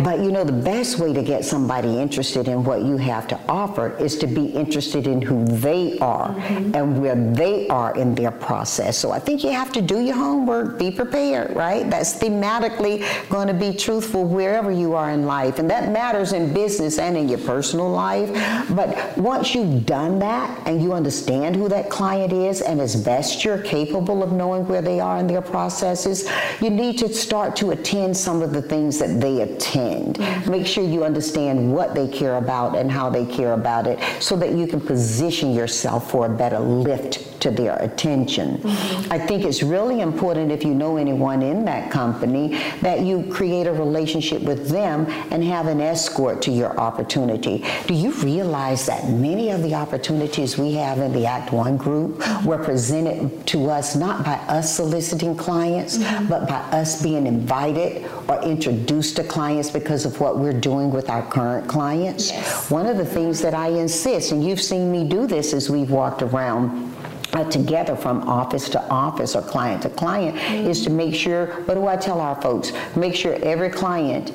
But 0.03 0.19
you 0.19 0.31
know, 0.31 0.43
the 0.43 0.51
best 0.51 0.99
way 0.99 1.13
to 1.13 1.21
get 1.21 1.45
somebody 1.45 1.55
somebody 1.55 2.01
interested 2.01 2.47
in 2.47 2.63
what 2.63 2.81
you 2.83 2.97
have 3.05 3.27
to 3.27 3.39
offer 3.47 3.95
is 3.97 4.17
to 4.19 4.27
be 4.27 4.45
interested 4.45 5.07
in 5.07 5.21
who 5.21 5.45
they 5.45 5.97
are 5.99 6.29
mm-hmm. 6.29 6.75
and 6.75 7.01
where 7.01 7.15
they 7.15 7.67
are 7.69 7.95
in 7.95 8.15
their 8.15 8.31
process. 8.31 8.97
So 8.97 9.11
I 9.11 9.19
think 9.19 9.43
you 9.43 9.51
have 9.51 9.71
to 9.73 9.81
do 9.81 10.01
your 10.01 10.15
homework, 10.15 10.77
be 10.77 10.91
prepared, 10.91 11.55
right? 11.55 11.89
That's 11.89 12.17
thematically 12.19 13.05
going 13.29 13.47
to 13.47 13.53
be 13.53 13.73
truthful 13.73 14.25
wherever 14.25 14.71
you 14.71 14.93
are 14.95 15.11
in 15.11 15.25
life. 15.25 15.59
And 15.59 15.69
that 15.69 15.91
matters 15.91 16.33
in 16.33 16.53
business 16.53 16.99
and 16.99 17.15
in 17.17 17.29
your 17.29 17.39
personal 17.39 17.89
life. 17.89 18.29
But 18.69 19.17
once 19.17 19.55
you've 19.55 19.85
done 19.85 20.19
that 20.19 20.67
and 20.67 20.81
you 20.81 20.93
understand 20.93 21.55
who 21.55 21.69
that 21.69 21.89
client 21.89 22.33
is 22.33 22.61
and 22.61 22.79
as 22.81 22.95
best 22.95 23.43
you're 23.43 23.61
capable 23.61 24.23
of 24.23 24.31
knowing 24.31 24.67
where 24.67 24.81
they 24.81 24.99
are 24.99 25.17
in 25.19 25.27
their 25.27 25.41
processes, 25.41 26.29
you 26.61 26.69
need 26.69 26.97
to 26.99 27.13
start 27.13 27.55
to 27.57 27.71
attend 27.71 28.15
some 28.15 28.41
of 28.41 28.51
the 28.53 28.61
things 28.61 28.97
that 28.99 29.19
they 29.19 29.41
attend. 29.41 30.15
Mm-hmm. 30.15 30.51
Make 30.51 30.67
sure 30.67 30.83
you 30.83 31.03
understand 31.03 31.73
what 31.73 31.93
they 31.95 32.07
care 32.07 32.37
about 32.37 32.75
and 32.75 32.91
how 32.95 33.09
they 33.09 33.25
care 33.25 33.53
about 33.53 33.85
it 33.85 33.99
so 34.21 34.35
that 34.37 34.53
you 34.53 34.65
can 34.65 34.79
position 34.79 35.53
yourself 35.53 36.09
for 36.09 36.25
a 36.25 36.29
better 36.29 36.59
lift 36.59 37.34
to 37.45 37.51
their 37.51 37.75
attention. 37.75 38.57
Mm-hmm. 38.57 39.13
I 39.13 39.19
think 39.19 39.45
it's 39.45 39.61
really 39.61 40.01
important 40.01 40.51
if 40.51 40.63
you 40.63 40.73
know 40.73 40.97
anyone 40.97 41.43
in 41.43 41.63
that 41.65 41.91
company 41.91 42.57
that 42.81 43.01
you 43.01 43.23
create 43.31 43.67
a 43.67 43.71
relationship 43.71 44.41
with 44.41 44.69
them 44.69 45.05
and 45.29 45.43
have 45.43 45.67
an 45.67 45.79
escort 45.79 46.41
to 46.41 46.51
your 46.51 46.75
opportunity. 46.79 47.63
Do 47.85 47.93
you 47.93 48.11
realize 48.13 48.87
that 48.87 49.09
many 49.09 49.51
of 49.51 49.61
the 49.61 49.75
opportunities 49.75 50.57
we 50.57 50.73
have 50.73 50.97
in 50.97 51.13
the 51.13 51.27
Act 51.27 51.53
One 51.53 51.77
group 51.77 52.17
mm-hmm. 52.17 52.47
were 52.47 52.57
presented 52.57 53.45
to 53.47 53.69
us 53.69 53.95
not 53.95 54.25
by 54.25 54.37
us 54.47 54.75
soliciting 54.75 55.37
clients, 55.37 55.99
mm-hmm. 55.99 56.27
but 56.27 56.49
by 56.49 56.61
us 56.79 56.99
being 57.03 57.27
invited 57.27 58.09
or 58.27 58.41
introduced 58.41 59.17
to 59.17 59.23
clients 59.23 59.69
because 59.69 60.03
of 60.05 60.19
what 60.19 60.39
we're 60.39 60.59
doing 60.59 60.89
with 60.89 61.11
our 61.11 61.21
current 61.29 61.67
clients? 61.67 62.31
Yes. 62.31 62.71
One 62.71 62.87
of 62.87 62.97
the 62.97 63.05
things 63.05 63.39
that 63.41 63.53
I 63.53 63.67
insist, 63.67 64.31
and 64.31 64.43
you've 64.43 64.61
seen 64.61 64.91
me 64.91 65.07
do 65.07 65.27
this 65.27 65.53
as 65.53 65.69
we've 65.69 65.91
walked 65.91 66.23
around 66.23 66.94
uh, 67.35 67.49
together 67.49 67.95
from 67.95 68.27
office 68.27 68.69
to 68.69 68.81
office 68.89 69.35
or 69.35 69.41
client 69.41 69.81
to 69.83 69.89
client 69.89 70.37
mm-hmm. 70.37 70.67
is 70.67 70.83
to 70.83 70.89
make 70.89 71.13
sure, 71.13 71.47
what 71.65 71.75
do 71.75 71.87
I 71.87 71.97
tell 71.97 72.21
our 72.21 72.39
folks? 72.41 72.71
Make 72.95 73.15
sure 73.15 73.35
every 73.43 73.69
client 73.69 74.31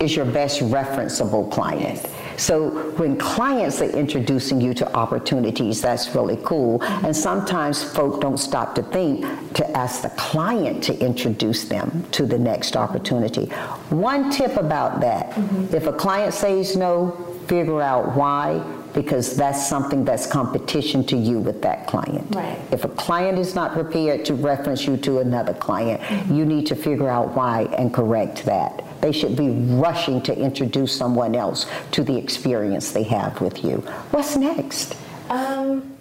is 0.00 0.16
your 0.16 0.24
best 0.24 0.60
referenceable 0.60 1.50
client. 1.50 2.06
So 2.36 2.70
when 2.92 3.18
clients 3.18 3.82
are 3.82 3.90
introducing 3.90 4.62
you 4.62 4.72
to 4.74 4.96
opportunities, 4.96 5.82
that's 5.82 6.14
really 6.14 6.38
cool. 6.42 6.78
Mm-hmm. 6.78 7.04
And 7.06 7.16
sometimes 7.16 7.82
folk 7.82 8.22
don't 8.22 8.38
stop 8.38 8.74
to 8.76 8.82
think 8.82 9.26
to 9.54 9.70
ask 9.76 10.00
the 10.00 10.08
client 10.10 10.82
to 10.84 10.98
introduce 10.98 11.64
them 11.64 12.06
to 12.12 12.24
the 12.24 12.38
next 12.38 12.76
opportunity. 12.76 13.46
One 13.90 14.30
tip 14.30 14.56
about 14.56 15.00
that, 15.02 15.32
mm-hmm. 15.32 15.76
if 15.76 15.86
a 15.86 15.92
client 15.92 16.32
says 16.32 16.76
no, 16.76 17.10
figure 17.46 17.82
out 17.82 18.16
why 18.16 18.64
because 18.94 19.36
that's 19.36 19.68
something 19.68 20.04
that's 20.04 20.26
competition 20.26 21.04
to 21.06 21.16
you 21.16 21.38
with 21.38 21.62
that 21.62 21.86
client. 21.86 22.34
Right. 22.34 22.58
If 22.72 22.84
a 22.84 22.88
client 22.88 23.38
is 23.38 23.54
not 23.54 23.72
prepared 23.72 24.24
to 24.26 24.34
reference 24.34 24.86
you 24.86 24.96
to 24.98 25.18
another 25.20 25.54
client, 25.54 26.00
mm-hmm. 26.00 26.34
you 26.34 26.44
need 26.44 26.66
to 26.66 26.76
figure 26.76 27.08
out 27.08 27.34
why 27.34 27.62
and 27.76 27.92
correct 27.92 28.44
that. 28.44 28.84
They 29.00 29.12
should 29.12 29.36
be 29.36 29.50
rushing 29.50 30.20
to 30.22 30.36
introduce 30.36 30.96
someone 30.96 31.34
else 31.34 31.66
to 31.92 32.04
the 32.04 32.16
experience 32.16 32.92
they 32.92 33.04
have 33.04 33.40
with 33.40 33.64
you. 33.64 33.76
What's 34.10 34.36
next? 34.36 34.96
Um, 35.30 35.96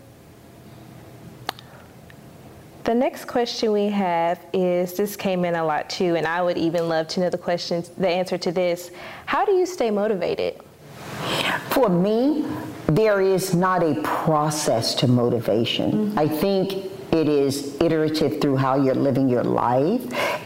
the 2.83 2.95
next 2.95 3.25
question 3.25 3.71
we 3.71 3.85
have 3.89 4.43
is 4.51 4.93
this 4.95 5.15
came 5.15 5.45
in 5.45 5.55
a 5.55 5.63
lot 5.63 5.89
too, 5.89 6.15
and 6.15 6.25
I 6.25 6.41
would 6.41 6.57
even 6.57 6.89
love 6.89 7.07
to 7.09 7.19
know 7.19 7.29
the 7.29 7.37
questions, 7.37 7.89
the 7.89 8.09
answer 8.09 8.37
to 8.39 8.51
this. 8.51 8.89
How 9.27 9.45
do 9.45 9.51
you 9.51 9.65
stay 9.67 9.91
motivated? 9.91 10.59
For 11.69 11.87
me, 11.87 12.45
there 12.95 13.21
is 13.21 13.53
not 13.53 13.83
a 13.83 14.01
process 14.01 14.95
to 14.95 15.07
motivation. 15.07 15.91
Mm-hmm. 15.91 16.19
I 16.19 16.27
think 16.27 16.91
it 17.11 17.27
is 17.27 17.75
iterative 17.81 18.39
through 18.39 18.57
how 18.57 18.75
you're 18.75 18.95
living 18.95 19.29
your 19.29 19.43
life. 19.43 20.01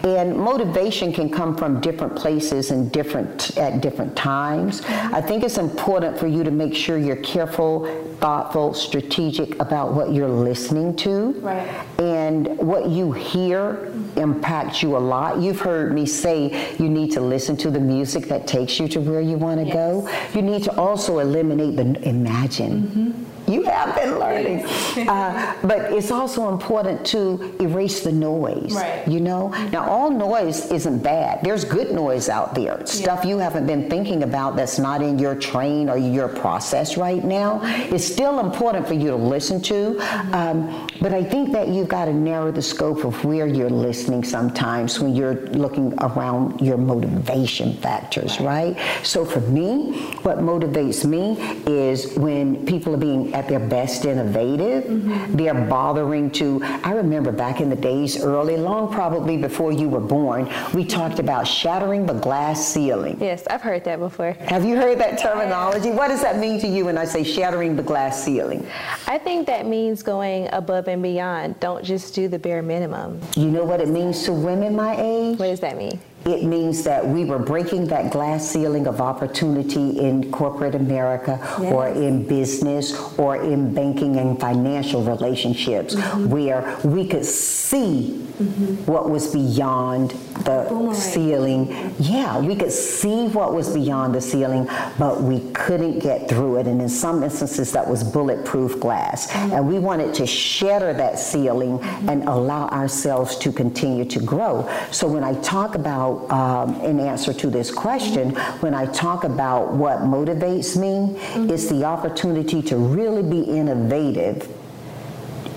And 0.06 0.38
motivation 0.38 1.12
can 1.12 1.30
come 1.30 1.56
from 1.58 1.82
different 1.82 2.16
places 2.16 2.72
and 2.72 2.92
different 2.92 3.58
at 3.58 3.82
different 3.82 4.16
times. 4.16 4.82
I 4.88 5.22
think 5.22 5.44
it's 5.44 5.58
important 5.58 6.18
for 6.18 6.28
you 6.28 6.44
to 6.44 6.52
make 6.52 6.76
sure 6.76 6.98
you're 6.98 7.16
careful, 7.18 7.86
thoughtful, 8.20 8.74
strategic 8.74 9.60
about 9.60 9.94
what 9.94 10.14
you're 10.14 10.28
listening 10.28 10.96
to. 10.98 11.32
Right. 11.42 11.68
And 12.00 12.58
what 12.58 12.90
you 12.90 13.12
hear 13.12 13.92
impacts 14.18 14.82
you 14.84 14.96
a 14.96 15.00
lot. 15.00 15.40
You've 15.40 15.60
heard 15.60 15.94
me 15.94 16.06
say 16.06 16.76
you 16.78 16.90
need 16.90 17.12
to 17.14 17.22
listen 17.22 17.58
to 17.58 17.72
the 17.72 17.80
music 17.80 18.26
that 18.26 18.48
takes 18.48 18.80
you 18.80 18.88
to 18.90 19.00
where 19.00 19.22
you 19.22 19.38
want 19.38 19.60
to 19.60 19.66
yes. 19.66 19.74
go. 19.74 20.10
You 20.34 20.42
need 20.42 20.64
to 20.64 20.76
also 20.78 21.20
eliminate 21.20 21.76
the 21.76 22.08
imagine. 22.08 22.84
Mm-hmm 22.84 23.33
you 23.54 23.64
have 23.64 23.96
been 23.96 24.20
learning. 24.20 24.66
Uh, 25.04 25.56
but 25.64 25.92
it's 25.92 26.12
also 26.12 26.50
important 26.50 27.06
to 27.06 27.56
erase 27.60 28.02
the 28.02 28.12
noise. 28.12 28.74
Right. 28.74 29.06
You 29.08 29.20
know? 29.20 29.50
Now, 29.72 29.90
all 29.90 30.10
noise 30.10 30.72
isn't 30.72 31.00
bad. 31.00 31.44
There's 31.44 31.66
good 31.66 31.92
noise 31.92 32.30
out 32.30 32.56
there. 32.56 32.78
Yeah. 32.80 32.86
Stuff 32.86 33.26
you 33.26 33.38
haven't 33.40 33.66
been 33.66 33.90
thinking 33.90 34.24
about 34.24 34.56
that's 34.56 34.80
not 34.80 35.02
in 35.02 35.20
your 35.20 35.36
train 35.36 35.90
or 35.90 35.98
your 35.98 36.30
process 36.30 36.96
right 36.96 37.24
now. 37.24 37.60
It's 37.64 38.06
still 38.06 38.40
important 38.40 38.88
for 38.88 38.94
you 38.94 39.10
to 39.10 39.16
listen 39.16 39.62
to. 39.64 39.74
Mm-hmm. 39.74 40.34
Um, 40.34 40.88
but 41.02 41.14
I 41.14 41.24
think 41.24 41.52
that 41.52 41.68
you've 41.68 41.90
got 41.90 42.06
to 42.06 42.14
narrow 42.14 42.52
the 42.52 42.62
scope 42.62 43.04
of 43.04 43.26
where 43.26 43.48
you're 43.48 43.70
listening 43.70 44.24
sometimes 44.24 45.00
when 45.00 45.16
you're 45.16 45.48
looking 45.48 45.94
around 46.02 46.62
your 46.62 46.78
motivation 46.78 47.74
factors, 47.78 48.40
right? 48.40 48.78
So 49.04 49.26
for 49.26 49.42
me, 49.42 49.94
what 50.24 50.38
motivates 50.38 51.04
me 51.04 51.38
is 51.66 52.16
when 52.16 52.66
people 52.66 52.94
are 52.94 52.98
being 52.98 53.34
at 53.44 53.50
their 53.50 53.60
best 53.60 54.06
innovative. 54.06 54.86
Mm-hmm. 54.86 55.36
They're 55.36 55.54
bothering 55.54 56.32
to, 56.32 56.62
I 56.84 56.92
remember 56.92 57.32
back 57.32 57.60
in 57.60 57.70
the 57.70 57.76
days 57.76 58.24
early, 58.24 58.56
long 58.56 58.92
probably 58.92 59.38
before 59.38 59.72
you 59.72 59.90
were 59.90 60.00
born, 60.00 60.50
we 60.74 60.86
talked 60.86 61.20
about 61.20 61.46
shattering 61.46 62.06
the 62.06 62.14
glass 62.14 62.66
ceiling. 62.66 63.18
Yes, 63.20 63.46
I've 63.48 63.62
heard 63.62 63.84
that 63.84 64.00
before. 64.00 64.34
Have 64.48 64.64
you 64.64 64.78
heard 64.78 64.98
that 65.00 65.20
terminology? 65.20 65.92
What 65.92 66.08
does 66.08 66.22
that 66.22 66.38
mean 66.38 66.60
to 66.62 66.68
you 66.68 66.86
when 66.86 66.98
I 66.98 67.06
say 67.06 67.24
shattering 67.24 67.76
the 67.76 67.84
glass 67.84 68.24
ceiling? 68.24 68.66
I 69.08 69.18
think 69.18 69.46
that 69.48 69.66
means 69.66 70.02
going 70.04 70.48
above 70.54 70.88
and 70.88 71.04
beyond. 71.04 71.60
Don't 71.60 71.84
just 71.84 72.16
do 72.16 72.28
the 72.28 72.40
bare 72.40 72.62
minimum. 72.62 73.20
You 73.36 73.48
know 73.48 73.66
what 73.66 73.82
it 73.82 73.90
means 73.90 74.24
to 74.24 74.34
women 74.34 74.76
my 74.76 74.96
age? 74.96 75.38
What 75.38 75.48
does 75.48 75.60
that 75.60 75.78
mean? 75.78 76.00
It 76.26 76.44
means 76.44 76.84
that 76.84 77.06
we 77.06 77.26
were 77.26 77.40
breaking 77.40 77.88
that 77.88 78.12
glass 78.12 78.50
ceiling 78.50 78.88
of 78.88 79.02
opportunity 79.02 80.00
in 80.00 80.32
corporate 80.32 80.76
America 80.76 81.38
yes. 81.60 81.74
or 81.74 81.88
in 81.88 82.26
business 82.26 82.94
or 83.18 83.38
in 83.38 83.74
banking 83.74 84.18
and 84.18 84.40
financial 84.40 85.04
relationships 85.04 85.96
mm-hmm. 85.96 86.30
where 86.30 86.80
we 86.86 87.08
could 87.08 87.26
see 87.26 88.26
mm-hmm. 88.38 88.76
what 88.90 89.10
was 89.10 89.34
beyond 89.34 90.12
the 90.46 90.66
Boomerang. 90.70 90.94
ceiling. 90.96 91.94
Yeah, 92.00 92.40
we 92.40 92.56
could 92.56 92.72
see 92.72 93.28
what 93.28 93.54
was 93.54 93.74
beyond 93.74 94.16
the 94.16 94.22
ceiling, 94.22 94.68
but 94.98 95.22
we 95.22 95.52
couldn't 95.52 96.00
get 96.00 96.30
through 96.30 96.58
it. 96.58 96.68
And 96.68 96.82
in 96.82 96.90
some 96.90 97.24
instances, 97.24 97.72
that 97.74 97.88
was 97.88 98.04
bulletproof 98.04 98.80
glass. 98.80 99.30
Mm-hmm. 99.32 99.54
And 99.54 99.68
we 99.68 99.80
wanted 99.80 100.14
to 100.16 100.26
shatter 100.26 100.94
that 100.94 101.20
ceiling 101.20 101.80
mm-hmm. 101.80 102.10
and 102.10 102.24
allow 102.24 102.68
ourselves 102.70 103.38
to 103.40 103.52
continue 103.52 104.06
to 104.06 104.20
grow. 104.22 104.70
So 104.92 105.08
when 105.08 105.24
I 105.24 105.40
talk 105.42 105.76
about 105.76 106.13
um, 106.30 106.82
in 106.82 107.00
answer 107.00 107.34
to 107.34 107.50
this 107.50 107.72
question, 107.72 108.32
when 108.62 108.74
I 108.74 108.86
talk 108.88 109.24
about 109.24 109.74
what 109.74 110.00
motivates 110.00 110.76
me, 110.80 111.16
mm-hmm. 111.18 111.50
it's 111.50 111.68
the 111.68 111.84
opportunity 111.86 112.62
to 112.64 112.78
really 112.78 113.24
be 113.24 113.42
innovative 113.42 114.48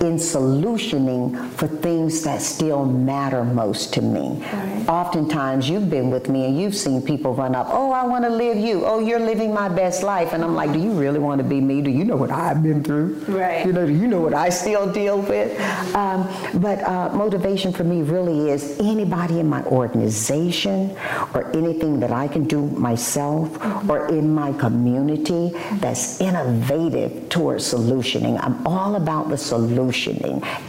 in 0.00 0.16
solutioning 0.16 1.50
for 1.50 1.66
things 1.66 2.22
that 2.22 2.42
still 2.42 2.84
matter 2.84 3.44
most 3.44 3.94
to 3.94 4.02
me. 4.02 4.42
Right. 4.52 4.84
Oftentimes, 4.88 5.68
you've 5.68 5.90
been 5.90 6.10
with 6.10 6.28
me 6.28 6.44
and 6.46 6.60
you've 6.60 6.74
seen 6.74 7.02
people 7.02 7.34
run 7.34 7.54
up, 7.54 7.68
oh, 7.70 7.92
I 7.92 8.04
want 8.04 8.24
to 8.24 8.30
live 8.30 8.58
you. 8.58 8.84
Oh, 8.84 9.00
you're 9.00 9.20
living 9.20 9.52
my 9.52 9.68
best 9.68 10.02
life. 10.02 10.32
And 10.32 10.44
I'm 10.44 10.54
like, 10.54 10.72
do 10.72 10.78
you 10.78 10.92
really 10.92 11.18
want 11.18 11.38
to 11.40 11.44
be 11.44 11.60
me? 11.60 11.82
Do 11.82 11.90
you 11.90 12.04
know 12.04 12.16
what 12.16 12.30
I've 12.30 12.62
been 12.62 12.82
through? 12.84 13.24
Right. 13.28 13.64
You 13.66 13.72
know, 13.72 13.86
do 13.86 13.92
you 13.92 14.06
know 14.06 14.20
what 14.20 14.34
I 14.34 14.48
still 14.50 14.90
deal 14.92 15.20
with? 15.20 15.58
Um, 15.94 16.28
but 16.60 16.82
uh, 16.82 17.10
motivation 17.14 17.72
for 17.72 17.84
me 17.84 18.02
really 18.02 18.50
is 18.50 18.78
anybody 18.78 19.40
in 19.40 19.48
my 19.48 19.64
organization 19.64 20.96
or 21.34 21.50
anything 21.56 22.00
that 22.00 22.12
I 22.12 22.28
can 22.28 22.44
do 22.44 22.66
myself 22.66 23.48
mm-hmm. 23.48 23.90
or 23.90 24.08
in 24.08 24.32
my 24.32 24.52
community 24.52 25.52
that's 25.74 26.20
innovative 26.20 27.28
towards 27.28 27.72
solutioning. 27.72 28.38
I'm 28.42 28.66
all 28.66 28.96
about 28.96 29.28
the 29.30 29.38
solution 29.38 29.85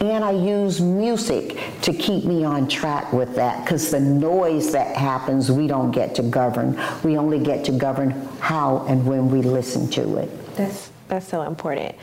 And 0.00 0.24
I 0.24 0.32
use 0.32 0.80
music 0.80 1.58
to 1.82 1.92
keep 1.92 2.24
me 2.24 2.44
on 2.44 2.68
track 2.68 3.12
with 3.12 3.34
that 3.36 3.64
because 3.64 3.90
the 3.90 4.00
noise 4.00 4.72
that 4.72 4.96
happens, 4.96 5.50
we 5.50 5.66
don't 5.66 5.90
get 5.90 6.14
to 6.16 6.22
govern. 6.22 6.80
We 7.02 7.16
only 7.16 7.38
get 7.38 7.64
to 7.66 7.72
govern 7.72 8.10
how 8.40 8.84
and 8.88 9.04
when 9.06 9.30
we 9.30 9.42
listen 9.42 9.88
to 9.90 10.16
it. 10.18 10.56
That's, 10.56 10.90
that's 11.08 11.28
so 11.28 11.42
important. 11.42 11.94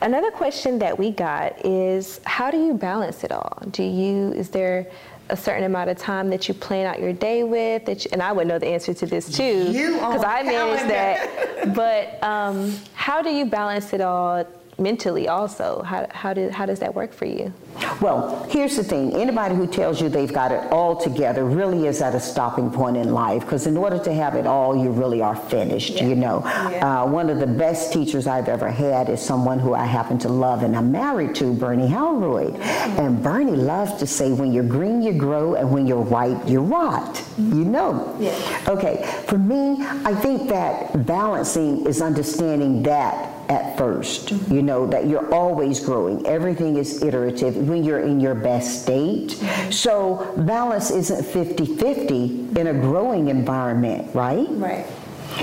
Another 0.00 0.30
question 0.30 0.78
that 0.78 0.96
we 0.96 1.10
got 1.10 1.64
is 1.64 2.20
how 2.24 2.50
do 2.50 2.64
you 2.64 2.74
balance 2.74 3.24
it 3.24 3.32
all? 3.32 3.62
Do 3.70 3.82
you, 3.82 4.32
is 4.32 4.48
there 4.48 4.86
a 5.30 5.36
certain 5.36 5.64
amount 5.64 5.90
of 5.90 5.98
time 5.98 6.30
that 6.30 6.48
you 6.48 6.54
plan 6.54 6.86
out 6.86 7.00
your 7.00 7.12
day 7.12 7.42
with? 7.42 7.84
That 7.84 8.04
you, 8.04 8.10
and 8.12 8.22
I 8.22 8.32
would 8.32 8.46
know 8.46 8.58
the 8.58 8.68
answer 8.68 8.94
to 8.94 9.06
this 9.06 9.30
too, 9.30 9.66
because 9.66 10.22
I 10.24 10.42
manage 10.42 10.88
that. 10.88 11.74
but 11.74 12.22
um, 12.22 12.74
how 12.94 13.22
do 13.22 13.30
you 13.30 13.44
balance 13.44 13.92
it 13.92 14.00
all 14.00 14.44
mentally? 14.78 15.28
Also, 15.28 15.82
how 15.82 16.06
how, 16.10 16.32
do, 16.32 16.48
how 16.50 16.66
does 16.66 16.78
that 16.80 16.94
work 16.94 17.12
for 17.12 17.26
you? 17.26 17.52
Well, 18.00 18.46
here's 18.50 18.76
the 18.76 18.84
thing. 18.84 19.14
Anybody 19.14 19.54
who 19.54 19.66
tells 19.66 20.00
you 20.00 20.08
they've 20.08 20.32
got 20.32 20.52
it 20.52 20.72
all 20.72 20.96
together 20.96 21.44
really 21.44 21.86
is 21.86 22.00
at 22.00 22.14
a 22.14 22.20
stopping 22.20 22.70
point 22.70 22.96
in 22.96 23.12
life 23.12 23.42
because 23.42 23.66
in 23.66 23.76
order 23.76 23.98
to 24.04 24.12
have 24.12 24.34
it 24.34 24.46
all, 24.46 24.76
you 24.76 24.90
really 24.90 25.20
are 25.20 25.36
finished, 25.36 25.94
yeah. 25.94 26.06
you 26.06 26.14
know. 26.14 26.42
Yeah. 26.44 27.02
Uh, 27.02 27.06
one 27.06 27.30
of 27.30 27.38
the 27.38 27.46
best 27.46 27.92
teachers 27.92 28.26
I've 28.26 28.48
ever 28.48 28.70
had 28.70 29.08
is 29.08 29.20
someone 29.20 29.58
who 29.58 29.74
I 29.74 29.84
happen 29.84 30.18
to 30.20 30.28
love 30.28 30.62
and 30.62 30.76
I'm 30.76 30.92
married 30.92 31.34
to, 31.36 31.52
Bernie 31.52 31.88
Howroyd. 31.88 32.54
Mm-hmm. 32.54 33.00
And 33.00 33.22
Bernie 33.22 33.56
loves 33.56 33.94
to 33.94 34.06
say, 34.06 34.32
when 34.32 34.52
you're 34.52 34.64
green, 34.64 35.02
you 35.02 35.12
grow, 35.12 35.54
and 35.54 35.70
when 35.70 35.86
you're 35.86 36.00
white, 36.00 36.46
you 36.46 36.60
rot. 36.60 37.14
Mm-hmm. 37.14 37.58
You 37.58 37.64
know. 37.64 38.16
Yeah. 38.20 38.64
Okay, 38.68 39.04
for 39.26 39.38
me, 39.38 39.76
I 40.04 40.14
think 40.14 40.48
that 40.48 41.06
balancing 41.06 41.86
is 41.86 42.00
understanding 42.02 42.82
that 42.84 43.37
at 43.48 43.76
1st 43.76 44.28
mm-hmm. 44.28 44.54
You 44.54 44.62
know, 44.62 44.86
that 44.86 45.06
you're 45.06 45.32
always 45.32 45.80
growing. 45.80 46.26
Everything 46.26 46.76
is 46.76 47.02
iterative 47.02 47.56
when 47.68 47.84
you're 47.84 48.00
in 48.00 48.20
your 48.20 48.34
best 48.34 48.82
state. 48.82 49.32
So 49.70 50.32
balance 50.38 50.90
isn't 50.90 51.24
50-50 51.24 52.56
in 52.56 52.66
a 52.66 52.74
growing 52.74 53.28
environment, 53.28 54.14
right? 54.14 54.46
Right. 54.50 54.86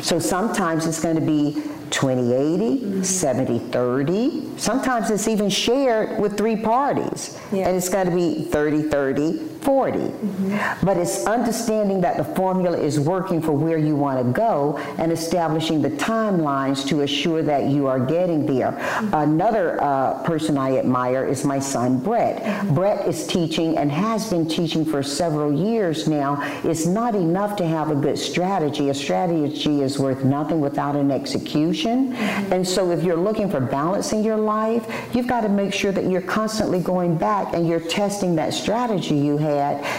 So 0.01 0.19
sometimes 0.19 0.85
it's 0.85 1.01
going 1.01 1.15
to 1.15 1.21
be 1.21 1.61
2080, 1.91 2.85
mm-hmm. 2.85 3.03
70 3.03 3.59
30. 3.59 4.57
Sometimes 4.57 5.09
it's 5.09 5.27
even 5.27 5.49
shared 5.49 6.19
with 6.19 6.37
three 6.37 6.55
parties. 6.55 7.39
Yeah. 7.51 7.67
And 7.67 7.77
it's 7.77 7.89
going 7.89 8.09
to 8.09 8.15
be 8.15 8.45
30 8.45 8.89
30 8.89 9.54
40. 9.65 9.97
Mm-hmm. 9.97 10.85
But 10.85 10.97
it's 10.97 11.25
understanding 11.25 12.01
that 12.01 12.17
the 12.17 12.23
formula 12.23 12.77
is 12.77 12.99
working 12.99 13.41
for 13.41 13.51
where 13.51 13.79
you 13.79 13.95
want 13.95 14.23
to 14.23 14.31
go 14.31 14.77
and 14.99 15.11
establishing 15.11 15.81
the 15.81 15.89
timelines 15.89 16.87
to 16.87 17.01
assure 17.01 17.41
that 17.41 17.65
you 17.65 17.87
are 17.87 17.99
getting 17.99 18.45
there. 18.45 18.73
Mm-hmm. 18.73 19.13
Another 19.15 19.81
uh, 19.81 20.21
person 20.23 20.55
I 20.57 20.77
admire 20.77 21.25
is 21.25 21.43
my 21.43 21.57
son, 21.57 21.99
Brett. 21.99 22.43
Mm-hmm. 22.43 22.75
Brett 22.75 23.07
is 23.07 23.25
teaching 23.25 23.75
and 23.79 23.91
has 23.91 24.29
been 24.29 24.47
teaching 24.47 24.85
for 24.85 25.01
several 25.01 25.51
years 25.51 26.07
now. 26.07 26.37
It's 26.63 26.85
not 26.85 27.15
enough 27.15 27.55
to 27.57 27.65
have 27.65 27.89
a 27.89 27.95
good 27.95 28.19
strategy. 28.19 28.89
A 28.89 28.93
strategy 28.93 29.81
is 29.81 29.97
worth 29.97 30.23
nothing 30.23 30.61
without 30.61 30.95
an 30.95 31.09
execution. 31.09 32.13
Mm-hmm. 32.13 32.53
And 32.53 32.67
so 32.67 32.91
if 32.91 33.03
you're 33.03 33.17
looking 33.17 33.49
for 33.49 33.59
balance 33.59 34.13
in 34.13 34.23
your 34.23 34.37
life, 34.37 34.85
you've 35.15 35.27
got 35.27 35.41
to 35.41 35.49
make 35.49 35.73
sure 35.73 35.91
that 35.91 36.05
you're 36.05 36.21
constantly 36.21 36.79
going 36.79 37.17
back 37.17 37.55
and 37.55 37.67
you're 37.67 37.79
testing 37.79 38.35
that 38.35 38.53
strategy 38.53 39.15
you 39.15 39.37
have 39.37 39.54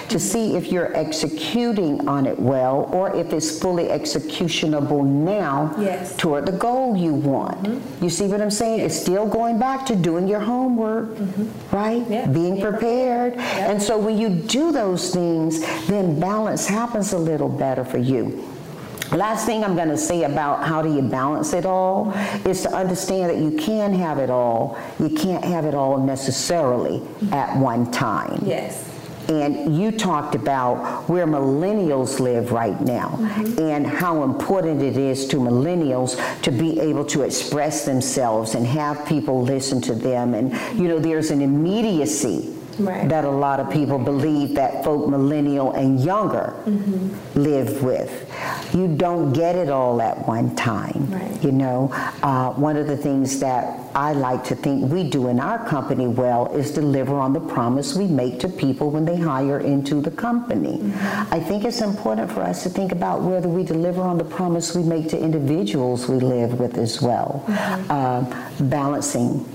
to 0.09 0.19
see 0.19 0.57
if 0.57 0.73
you're 0.73 0.95
executing 0.97 2.09
on 2.09 2.27
it 2.27 2.39
well 2.39 2.89
or 2.93 3.15
if 3.15 3.33
it's 3.33 3.59
fully 3.59 3.91
executionable 3.91 5.03
now 5.03 5.75
yes. 5.79 6.17
toward 6.17 6.47
the 6.47 6.53
goal 6.53 6.97
you 6.97 7.15
want. 7.15 7.63
Mm-hmm. 7.63 8.05
You 8.05 8.11
see 8.11 8.27
what 8.27 8.41
I'm 8.41 8.51
saying? 8.51 8.81
Yes. 8.81 8.93
It's 8.93 9.03
still 9.03 9.27
going 9.27 9.59
back 9.59 9.87
to 9.87 9.97
doing 9.97 10.29
your 10.29 10.41
homework, 10.41 11.11
mm-hmm. 11.11 11.77
right? 11.77 12.09
Yeah. 12.09 12.27
Being 12.27 12.61
prepared. 12.61 13.35
Yeah. 13.37 13.71
And 13.71 13.83
so 13.83 13.99
when 13.99 14.19
you 14.19 14.29
do 14.29 14.73
those 14.73 15.13
things, 15.13 15.61
then 15.87 16.19
balance 16.21 16.67
happens 16.67 17.13
a 17.13 17.19
little 17.19 17.49
better 17.49 17.85
for 17.85 17.99
you. 17.99 18.47
Last 19.13 19.47
thing 19.47 19.63
I'm 19.63 19.77
going 19.77 19.89
to 19.89 19.97
say 19.97 20.25
about 20.25 20.65
how 20.65 20.83
do 20.83 20.93
you 20.93 21.01
balance 21.01 21.53
it 21.53 21.65
all 21.65 22.13
is 22.45 22.63
to 22.63 22.75
understand 22.75 23.31
that 23.31 23.39
you 23.39 23.57
can 23.57 23.95
have 23.95 24.19
it 24.19 24.31
all. 24.31 24.79
You 24.99 25.11
can't 25.11 25.45
have 25.45 25.65
it 25.65 25.75
all 25.75 25.99
necessarily 25.99 27.03
at 27.31 27.57
one 27.57 27.91
time. 27.93 28.43
Yes. 28.45 28.83
And 29.29 29.77
you 29.77 29.91
talked 29.91 30.35
about 30.35 31.09
where 31.09 31.27
millennials 31.27 32.21
live 32.21 32.53
right 32.53 32.81
now 32.81 33.11
mm-hmm. 33.11 33.59
and 33.61 33.87
how 33.87 34.23
important 34.23 34.83
it 34.83 34.97
is 34.97 35.27
to 35.29 35.37
millennials 35.37 36.17
to 36.43 36.51
be 36.51 36.81
able 36.81 37.05
to 37.07 37.23
express 37.23 37.85
themselves 37.85 38.55
and 38.55 38.67
have 38.67 39.05
people 39.07 39.43
listen 39.43 39.81
to 39.83 39.95
them. 39.95 40.35
And, 40.35 40.53
you 40.79 40.89
know, 40.89 40.99
there's 40.99 41.31
an 41.31 41.43
immediacy 41.43 42.56
right. 42.79 43.09
that 43.09 43.25
a 43.25 43.31
lot 43.31 43.61
of 43.61 43.71
people 43.71 43.99
believe 43.99 44.55
that 44.55 44.85
folk 44.85 45.09
millennial 45.09 45.73
and 45.73 46.01
younger 46.01 46.55
mm-hmm. 46.65 47.41
live 47.41 47.83
with. 47.83 48.13
You 48.75 48.89
don't 48.89 49.33
get 49.33 49.57
it 49.57 49.69
all 49.69 50.01
at 50.03 50.27
one 50.27 50.55
time. 50.57 51.11
Right. 51.11 51.43
You 51.43 51.53
know, 51.53 51.91
uh, 52.23 52.53
one 52.53 52.77
of 52.77 52.87
the 52.87 52.97
things 52.97 53.41
that 53.41 53.81
I 53.95 54.13
like 54.13 54.45
to 54.45 54.55
think 54.55 54.93
we 54.93 55.09
do 55.09 55.29
in 55.29 55.41
our 55.41 55.67
company 55.67 56.07
well 56.07 56.55
is 56.55 56.71
deliver 56.71 57.15
on 57.17 57.33
the 57.33 57.41
promise 57.41 57.95
we 57.95 58.07
make 58.07 58.41
to 58.41 58.49
people 58.49 58.91
when 58.91 59.05
they 59.05 59.17
hire 59.17 59.61
into 59.61 60.01
the 60.01 60.11
company. 60.11 60.79
Mm-hmm. 60.79 61.35
I 61.35 61.41
think 61.41 61.65
it's 61.65 61.81
important 61.81 62.31
for 62.31 62.43
us 62.43 62.63
to 62.65 62.69
think 62.69 62.93
about 62.93 63.23
whether 63.23 63.49
we 63.49 63.65
deliver 63.65 64.03
on 64.03 64.19
the 64.19 64.25
promise 64.25 64.75
we 64.75 64.83
make 64.83 65.09
to 65.11 65.19
individuals 65.19 66.09
we 66.09 66.17
live 66.17 66.61
with 66.61 66.77
as 66.77 67.01
well. 67.01 67.45
Mm-hmm. 67.47 67.91
Uh, 67.91 68.69
balancing 68.69 69.47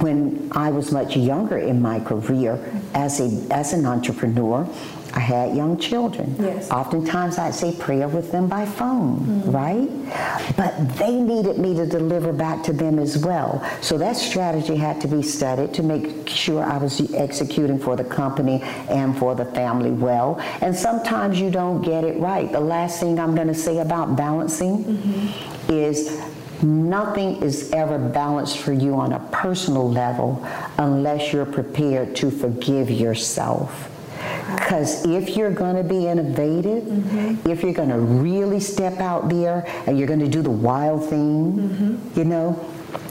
when 0.00 0.50
I 0.52 0.70
was 0.70 0.92
much 0.92 1.16
younger 1.16 1.58
in 1.58 1.80
my 1.80 2.00
career 2.00 2.58
as, 2.94 3.20
a, 3.20 3.52
as 3.52 3.72
an 3.72 3.86
entrepreneur, 3.86 4.68
I 5.14 5.20
had 5.20 5.56
young 5.56 5.78
children. 5.78 6.36
Yes. 6.38 6.70
Oftentimes 6.70 7.38
I'd 7.38 7.54
say 7.54 7.74
prayer 7.74 8.08
with 8.08 8.30
them 8.30 8.46
by 8.46 8.66
phone, 8.66 9.20
mm-hmm. 9.20 9.50
right? 9.50 10.56
But 10.56 10.96
they 10.96 11.20
needed 11.20 11.58
me 11.58 11.74
to 11.74 11.86
deliver 11.86 12.32
back 12.32 12.62
to 12.64 12.72
them 12.72 12.98
as 12.98 13.18
well. 13.18 13.64
So 13.80 13.96
that 13.98 14.16
strategy 14.16 14.76
had 14.76 15.00
to 15.00 15.08
be 15.08 15.22
studied 15.22 15.72
to 15.74 15.82
make 15.82 16.28
sure 16.28 16.62
I 16.62 16.76
was 16.76 17.00
executing 17.14 17.78
for 17.78 17.96
the 17.96 18.04
company 18.04 18.60
and 18.90 19.16
for 19.18 19.34
the 19.34 19.46
family 19.46 19.90
well. 19.90 20.38
And 20.60 20.76
sometimes 20.76 21.40
you 21.40 21.50
don't 21.50 21.82
get 21.82 22.04
it 22.04 22.18
right. 22.20 22.50
The 22.52 22.60
last 22.60 23.00
thing 23.00 23.18
I'm 23.18 23.34
going 23.34 23.48
to 23.48 23.54
say 23.54 23.78
about 23.78 24.14
balancing 24.14 24.84
mm-hmm. 24.84 25.72
is 25.72 26.20
Nothing 26.62 27.42
is 27.42 27.70
ever 27.72 27.98
balanced 27.98 28.58
for 28.58 28.72
you 28.72 28.94
on 28.96 29.12
a 29.12 29.20
personal 29.30 29.88
level 29.90 30.44
unless 30.78 31.32
you're 31.32 31.46
prepared 31.46 32.16
to 32.16 32.30
forgive 32.30 32.90
yourself. 32.90 33.90
Because 34.54 35.06
if 35.06 35.36
you're 35.36 35.52
going 35.52 35.76
to 35.76 35.84
be 35.84 36.06
innovative, 36.06 36.84
mm-hmm. 36.84 37.48
if 37.48 37.62
you're 37.62 37.72
going 37.72 37.90
to 37.90 37.98
really 37.98 38.60
step 38.60 38.98
out 38.98 39.28
there 39.28 39.64
and 39.86 39.98
you're 39.98 40.08
going 40.08 40.20
to 40.20 40.28
do 40.28 40.42
the 40.42 40.50
wild 40.50 41.08
thing, 41.08 41.52
mm-hmm. 41.52 42.18
you 42.18 42.24
know, 42.24 42.52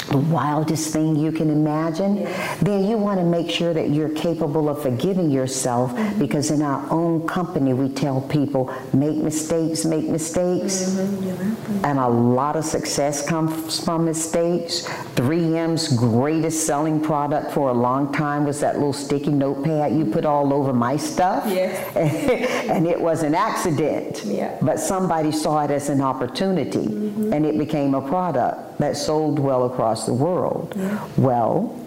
the 0.10 0.18
wildest 0.18 0.94
thing 0.94 1.16
you 1.16 1.32
can 1.32 1.50
imagine, 1.50 2.18
yes. 2.18 2.60
then 2.62 2.86
you 2.86 2.98
want 2.98 3.20
to 3.20 3.26
make 3.26 3.50
sure 3.50 3.74
that 3.74 3.90
you're 3.90 4.10
capable 4.10 4.70
of 4.70 4.82
forgiving 4.82 5.30
yourself 5.30 5.92
mm-hmm. 5.92 6.20
because 6.20 6.50
in 6.50 6.62
our 6.62 6.90
own 6.92 7.28
company 7.28 7.74
we 7.74 7.90
tell 7.90 8.22
people 8.22 8.74
make 8.94 9.18
mistakes, 9.18 9.86
make 9.86 10.06
mistakes. 10.06 10.84
Mm-hmm. 10.84 11.86
And 11.86 12.00
a 12.00 12.08
lot 12.08 12.56
of 12.56 12.63
success 12.63 13.28
comes 13.28 13.84
from 13.84 14.06
mistakes. 14.06 14.88
3M's 15.16 15.96
greatest 15.98 16.66
selling 16.66 17.02
product 17.02 17.52
for 17.52 17.70
a 17.70 17.74
long 17.74 18.13
time 18.13 18.46
was 18.46 18.62
that 18.62 18.76
little 18.76 18.94
sticky 18.94 19.32
notepad 19.32 19.94
you 19.94 20.06
put 20.06 20.26
all 20.26 20.54
over 20.54 20.72
my 20.72 20.96
stuff. 20.96 21.44
Yes. 21.48 21.96
and 22.70 22.88
it 22.88 23.00
was 23.00 23.24
an 23.24 23.36
accident. 23.36 24.24
Yeah. 24.24 24.58
But 24.62 24.80
somebody 24.80 25.32
saw 25.32 25.66
it 25.66 25.72
as 25.72 25.90
an 25.90 26.02
opportunity 26.02 26.88
mm-hmm. 26.88 27.34
and 27.34 27.46
it 27.46 27.58
became 27.58 27.94
a 27.94 28.02
product 28.02 28.67
that 28.80 28.98
sold 28.98 29.40
well 29.40 29.66
across 29.66 30.06
the 30.06 30.13
world. 30.13 30.74
Yeah. 30.76 31.08
Well, 31.18 31.80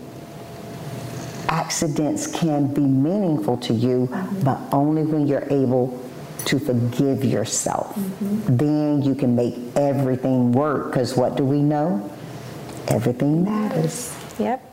accidents 1.48 2.26
can 2.26 2.72
be 2.72 2.80
meaningful 2.80 3.56
to 3.58 3.74
you, 3.74 4.08
mm-hmm. 4.10 4.40
but 4.42 4.60
only 4.72 5.02
when 5.02 5.26
you're 5.26 5.46
able 5.50 6.02
to 6.46 6.58
forgive 6.58 7.24
yourself. 7.24 7.94
Mm-hmm. 7.94 8.56
Then 8.56 9.02
you 9.02 9.14
can 9.14 9.34
make 9.36 9.56
everything 9.76 10.52
work 10.52 10.86
because 10.86 11.16
what 11.16 11.36
do 11.36 11.44
we 11.44 11.60
know? 11.60 12.10
Everything 12.88 13.44
matters. 13.44 14.16
Yep. 14.38 14.64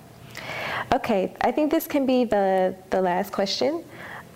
Okay, 0.94 1.34
I 1.42 1.52
think 1.52 1.72
this 1.72 1.86
can 1.86 2.06
be 2.06 2.24
the, 2.24 2.74
the 2.90 3.02
last 3.02 3.34
question. 3.34 3.84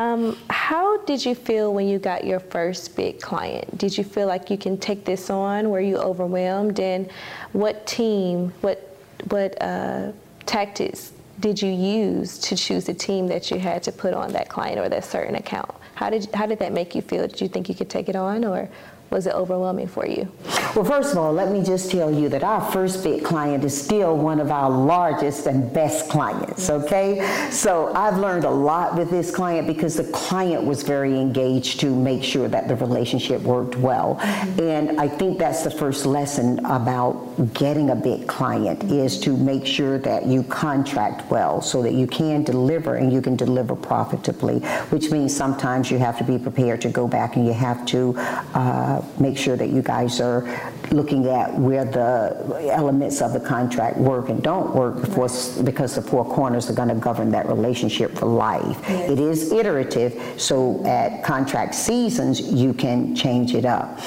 Um, 0.02 0.36
how 0.50 0.98
did 1.04 1.24
you 1.24 1.36
feel 1.36 1.76
when 1.76 1.88
you 1.88 2.00
got 2.00 2.26
your 2.26 2.40
first 2.40 2.96
big 2.96 3.22
client? 3.22 3.78
Did 3.78 3.96
you 3.96 4.04
feel 4.04 4.26
like 4.26 4.50
you 4.50 4.58
can 4.58 4.76
take 4.80 5.06
this 5.06 5.30
on? 5.30 5.70
Were 5.70 5.80
you 5.80 5.98
overwhelmed? 5.98 6.80
And 6.80 7.12
what 7.52 7.86
team, 7.86 8.52
what, 8.62 8.98
what 9.30 9.62
uh, 9.62 10.12
tactics 10.48 11.14
did 11.40 11.62
you 11.62 11.72
use 11.72 12.40
to 12.40 12.56
choose 12.56 12.86
the 12.86 12.96
team 12.96 13.28
that 13.28 13.52
you 13.52 13.60
had 13.60 13.84
to 13.84 13.92
put 13.92 14.16
on 14.16 14.32
that 14.32 14.50
client 14.50 14.80
or 14.80 14.90
that 14.90 15.06
certain 15.06 15.36
account? 15.36 15.70
How 15.94 16.10
did, 16.10 16.34
how 16.34 16.48
did 16.48 16.58
that 16.58 16.74
make 16.74 16.96
you 16.96 17.04
feel? 17.04 17.28
Did 17.28 17.40
you 17.40 17.48
think 17.48 17.70
you 17.70 17.76
could 17.76 17.92
take 17.92 18.10
it 18.10 18.16
on 18.16 18.44
or 18.44 18.68
was 19.12 19.28
it 19.28 19.36
overwhelming 19.36 19.88
for 19.88 20.08
you? 20.08 20.32
Well, 20.74 20.86
first 20.86 21.12
of 21.12 21.18
all, 21.18 21.34
let 21.34 21.52
me 21.52 21.62
just 21.62 21.92
tell 21.92 22.10
you 22.10 22.30
that 22.30 22.46
our 22.46 22.62
first 22.72 23.04
big 23.04 23.26
client 23.26 23.66
is 23.66 23.80
still 23.80 24.16
one 24.16 24.40
of 24.40 24.52
our 24.52 24.70
largest 24.70 25.48
and 25.48 25.72
best 25.74 26.10
clients, 26.10 26.70
okay? 26.70 27.50
So 27.52 27.94
I've 27.94 28.18
learned 28.18 28.46
a 28.46 28.50
lot 28.50 28.96
with 28.96 29.10
this 29.10 29.36
client 29.36 29.68
because 29.68 29.96
the 29.96 30.06
client 30.06 30.64
was 30.64 30.84
very 30.84 31.20
engaged 31.20 31.82
to 31.82 31.94
make 31.94 32.24
sure 32.24 32.48
that 32.48 32.70
the 32.70 32.76
relationship 32.78 33.42
worked 33.42 33.76
well. 33.76 34.18
And 34.62 34.98
I 34.98 35.10
think 35.10 35.38
that's 35.38 35.66
the 35.66 35.72
first 35.72 36.06
lesson 36.06 36.66
about 36.66 37.54
getting 37.54 37.90
a 37.90 37.96
big 37.96 38.30
client 38.30 38.86
is 38.86 39.20
to 39.22 39.36
make 39.36 39.66
sure 39.66 39.98
that 40.00 40.26
you 40.26 40.44
contract 40.44 41.30
well 41.30 41.62
so 41.62 41.82
that 41.82 41.94
you 41.94 42.08
can 42.08 42.46
deliver 42.46 42.96
and 42.96 43.12
you 43.12 43.22
can 43.22 43.36
deliver 43.36 43.76
profitably, 43.76 44.60
which 44.90 45.12
means 45.12 45.36
sometimes 45.36 45.92
you 45.92 45.98
have 45.98 46.18
to 46.18 46.24
be 46.24 46.40
prepared 46.40 46.80
to 46.82 46.90
go 46.90 47.10
back 47.10 47.36
and 47.36 47.46
you 47.46 47.52
have 47.52 47.86
to 47.88 48.14
uh, 48.54 49.01
make 49.20 49.38
sure 49.38 49.56
that 49.56 49.70
you 49.70 49.82
guys 49.82 50.20
are 50.20 50.46
looking 50.92 51.28
at 51.28 51.54
where 51.54 51.86
the 51.86 52.70
elements 52.72 53.22
of 53.22 53.34
the 53.34 53.40
contract 53.40 53.98
work 53.98 54.30
and 54.30 54.42
don't 54.44 54.76
work 54.76 55.02
before, 55.02 55.30
because 55.64 55.96
the 55.96 56.02
four 56.02 56.26
corners 56.26 56.70
are 56.70 56.74
going 56.74 56.90
to 56.90 56.96
govern 56.96 57.32
that 57.32 57.48
relationship 57.48 58.18
for 58.18 58.26
life. 58.26 58.78
It 58.90 59.20
is 59.20 59.52
iterative, 59.52 60.42
so 60.42 60.84
at 60.86 61.24
contract 61.24 61.76
seasons, 61.76 62.42
you 62.42 62.74
can 62.74 63.16
change 63.16 63.54
it 63.54 63.66
up. 63.66 64.00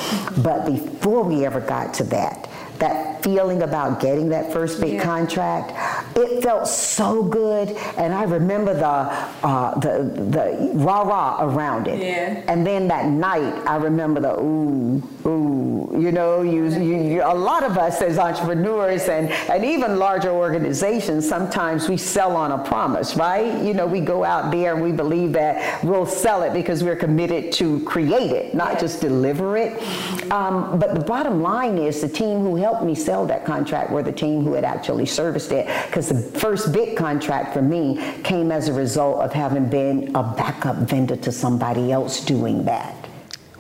But 0.42 0.66
before 0.66 1.22
we 1.22 1.44
ever 1.44 1.60
got 1.60 1.94
to 1.94 2.04
that, 2.04 2.48
that 2.78 3.22
feeling 3.22 3.62
about 3.62 4.00
getting 4.00 4.28
that 4.30 4.52
first 4.52 4.80
big 4.80 5.00
contract, 5.00 5.72
it 6.16 6.42
felt 6.42 6.68
so 6.68 7.22
good, 7.22 7.70
and 7.96 8.14
I 8.14 8.24
remember 8.24 8.74
the 8.74 8.86
uh, 8.86 9.78
the 9.78 10.04
the 10.30 10.70
rah 10.74 11.02
rah 11.02 11.44
around 11.44 11.88
it. 11.88 12.00
Yeah. 12.00 12.42
And 12.48 12.66
then 12.66 12.88
that 12.88 13.06
night, 13.06 13.54
I 13.66 13.76
remember 13.76 14.20
the 14.20 14.38
ooh 14.40 15.02
ooh. 15.26 15.90
You 15.94 16.12
know, 16.12 16.42
you, 16.42 16.68
you, 16.68 17.02
you 17.02 17.22
a 17.22 17.34
lot 17.34 17.62
of 17.62 17.78
us 17.78 18.02
as 18.02 18.18
entrepreneurs 18.18 19.08
and 19.08 19.30
and 19.30 19.64
even 19.64 19.98
larger 19.98 20.30
organizations, 20.30 21.28
sometimes 21.28 21.88
we 21.88 21.96
sell 21.96 22.36
on 22.36 22.52
a 22.52 22.64
promise, 22.64 23.16
right? 23.16 23.62
You 23.62 23.74
know, 23.74 23.86
we 23.86 24.00
go 24.00 24.24
out 24.24 24.50
there 24.50 24.74
and 24.74 24.82
we 24.82 24.92
believe 24.92 25.32
that 25.32 25.82
we'll 25.84 26.06
sell 26.06 26.42
it 26.42 26.52
because 26.52 26.82
we're 26.82 26.96
committed 26.96 27.52
to 27.54 27.80
create 27.84 28.32
it, 28.32 28.54
not 28.54 28.80
just 28.80 29.00
deliver 29.00 29.56
it. 29.56 29.80
Um, 30.30 30.78
but 30.78 30.94
the 30.94 31.04
bottom 31.04 31.42
line 31.42 31.78
is 31.78 32.00
the 32.00 32.08
team 32.08 32.40
who 32.40 32.56
helped 32.56 32.82
me 32.82 32.94
sell 32.94 33.26
that 33.26 33.44
contract 33.44 33.90
were 33.90 34.02
the 34.02 34.12
team 34.12 34.42
who 34.42 34.54
had 34.54 34.64
actually 34.64 35.06
serviced 35.06 35.52
it 35.52 35.66
because 35.86 36.03
the 36.08 36.38
first 36.38 36.72
big 36.72 36.96
contract 36.96 37.54
for 37.54 37.62
me 37.62 38.00
came 38.22 38.50
as 38.50 38.68
a 38.68 38.72
result 38.72 39.20
of 39.20 39.32
having 39.32 39.68
been 39.68 40.14
a 40.14 40.22
backup 40.22 40.76
vendor 40.76 41.16
to 41.16 41.32
somebody 41.32 41.92
else 41.92 42.24
doing 42.24 42.64
that. 42.64 43.03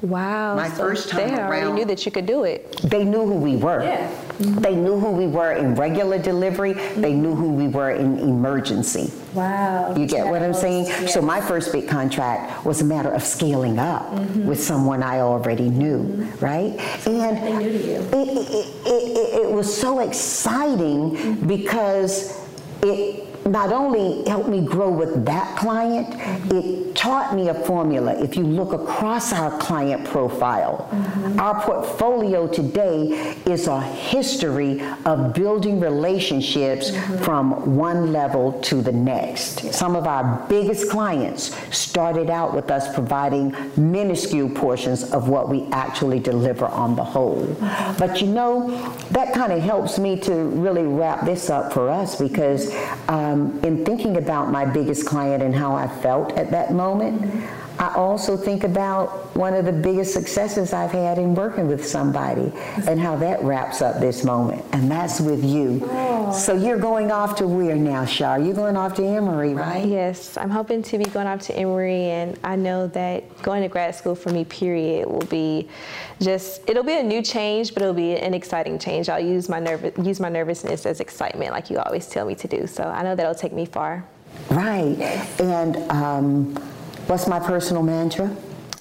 Wow. 0.04 0.54
My 0.54 0.68
so 0.68 0.76
first 0.76 1.08
time 1.08 1.28
they 1.28 1.40
already 1.40 1.66
around- 1.66 1.74
knew 1.76 1.84
that 1.86 2.04
you 2.04 2.12
could 2.12 2.26
do 2.26 2.44
it. 2.44 2.76
They 2.82 3.04
knew 3.04 3.24
who 3.24 3.34
we 3.34 3.56
were. 3.56 3.82
Yeah. 3.82 4.10
They 4.38 4.74
knew 4.74 4.98
who 4.98 5.10
we 5.12 5.26
were 5.26 5.52
in 5.52 5.74
regular 5.74 6.18
delivery. 6.18 6.72
They 6.72 7.12
knew 7.12 7.34
who 7.34 7.52
we 7.52 7.68
were 7.68 7.92
in 7.92 8.18
emergency. 8.18 9.12
Wow. 9.32 9.94
You 9.96 10.06
get 10.06 10.26
what 10.26 10.42
I'm 10.42 10.54
saying? 10.54 11.08
So 11.08 11.22
my 11.22 11.40
first 11.40 11.72
big 11.72 11.88
contract 11.88 12.64
was 12.64 12.80
a 12.80 12.84
matter 12.84 13.10
of 13.10 13.22
scaling 13.22 13.78
up 13.78 14.02
mm-hmm. 14.10 14.46
with 14.46 14.62
someone 14.62 15.02
I 15.02 15.20
already 15.20 15.68
knew, 15.70 15.98
mm-hmm. 15.98 16.44
right? 16.44 16.72
And 17.06 17.38
It, 17.62 18.12
it, 18.12 18.66
it, 18.86 18.86
it, 18.86 19.42
it 19.42 19.50
was 19.50 19.74
so 19.74 20.00
exciting 20.00 21.16
mm-hmm. 21.16 21.46
because 21.46 22.40
it 22.82 23.33
not 23.46 23.72
only 23.72 24.28
helped 24.28 24.48
me 24.48 24.64
grow 24.64 24.90
with 24.90 25.24
that 25.26 25.56
client, 25.56 26.08
it 26.52 26.94
taught 26.94 27.34
me 27.34 27.48
a 27.48 27.54
formula. 27.54 28.14
If 28.18 28.36
you 28.36 28.44
look 28.44 28.72
across 28.72 29.32
our 29.32 29.58
client 29.58 30.06
profile, 30.06 30.88
mm-hmm. 30.90 31.40
our 31.40 31.60
portfolio 31.62 32.46
today 32.46 33.36
is 33.44 33.66
a 33.66 33.80
history 33.82 34.82
of 35.04 35.34
building 35.34 35.80
relationships 35.80 36.90
mm-hmm. 36.90 37.24
from 37.24 37.76
one 37.76 38.12
level 38.12 38.58
to 38.62 38.80
the 38.80 38.92
next. 38.92 39.72
Some 39.72 39.96
of 39.96 40.06
our 40.06 40.46
biggest 40.48 40.90
clients 40.90 41.54
started 41.76 42.30
out 42.30 42.54
with 42.54 42.70
us 42.70 42.92
providing 42.94 43.54
minuscule 43.76 44.48
portions 44.48 45.12
of 45.12 45.28
what 45.28 45.48
we 45.48 45.64
actually 45.72 46.20
deliver 46.20 46.66
on 46.66 46.96
the 46.96 47.04
whole. 47.04 47.44
Mm-hmm. 47.46 47.98
But 47.98 48.20
you 48.20 48.28
know, 48.28 48.70
that 49.10 49.34
kind 49.34 49.52
of 49.52 49.60
helps 49.60 49.98
me 49.98 50.18
to 50.20 50.32
really 50.32 50.84
wrap 50.84 51.26
this 51.26 51.50
up 51.50 51.72
for 51.72 51.90
us 51.90 52.18
because 52.18 52.74
um, 53.08 53.33
Um, 53.34 53.58
in 53.64 53.84
thinking 53.84 54.16
about 54.16 54.52
my 54.52 54.64
biggest 54.64 55.06
client 55.06 55.42
and 55.42 55.52
how 55.52 55.74
I 55.74 55.88
felt 55.88 56.32
at 56.34 56.52
that 56.52 56.72
moment, 56.72 57.44
I 57.78 57.92
also 57.94 58.36
think 58.36 58.62
about 58.62 59.34
one 59.34 59.52
of 59.54 59.64
the 59.64 59.72
biggest 59.72 60.12
successes 60.12 60.72
I've 60.72 60.92
had 60.92 61.18
in 61.18 61.34
working 61.34 61.66
with 61.66 61.84
somebody 61.84 62.52
and 62.86 63.00
how 63.00 63.16
that 63.16 63.42
wraps 63.42 63.82
up 63.82 63.98
this 64.00 64.22
moment. 64.22 64.64
And 64.72 64.90
that's 64.90 65.20
with 65.20 65.44
you. 65.44 65.80
So 66.32 66.54
you're 66.54 66.78
going 66.78 67.10
off 67.10 67.36
to 67.36 67.48
where 67.48 67.74
now, 67.74 68.04
Shar? 68.04 68.38
You're 68.38 68.54
going 68.54 68.76
off 68.76 68.94
to 68.94 69.04
Emory, 69.04 69.54
right? 69.54 69.86
Yes, 69.86 70.36
I'm 70.36 70.50
hoping 70.50 70.82
to 70.84 70.98
be 70.98 71.04
going 71.04 71.26
off 71.26 71.40
to 71.42 71.56
Emory, 71.56 72.10
and 72.10 72.38
I 72.44 72.56
know 72.56 72.86
that 72.88 73.42
going 73.42 73.62
to 73.62 73.68
grad 73.68 73.94
school 73.94 74.14
for 74.14 74.30
me, 74.30 74.44
period, 74.44 75.08
will 75.08 75.26
be 75.26 75.68
just 76.20 76.68
it'll 76.68 76.84
be 76.84 76.98
a 76.98 77.02
new 77.02 77.22
change, 77.22 77.74
but 77.74 77.82
it'll 77.82 77.94
be 77.94 78.16
an 78.16 78.34
exciting 78.34 78.78
change. 78.78 79.08
I'll 79.08 79.20
use 79.20 79.48
my 79.48 79.58
nervous 79.58 79.92
use 80.04 80.20
my 80.20 80.28
nervousness 80.28 80.86
as 80.86 81.00
excitement, 81.00 81.50
like 81.50 81.70
you 81.70 81.78
always 81.78 82.08
tell 82.08 82.26
me 82.26 82.34
to 82.36 82.48
do. 82.48 82.66
So 82.66 82.84
I 82.84 83.02
know 83.02 83.14
that'll 83.14 83.34
take 83.34 83.52
me 83.52 83.66
far. 83.66 84.04
Right. 84.50 84.98
And 85.40 85.76
um, 85.90 86.54
what's 87.06 87.26
my 87.26 87.38
personal 87.38 87.82
mantra? 87.82 88.34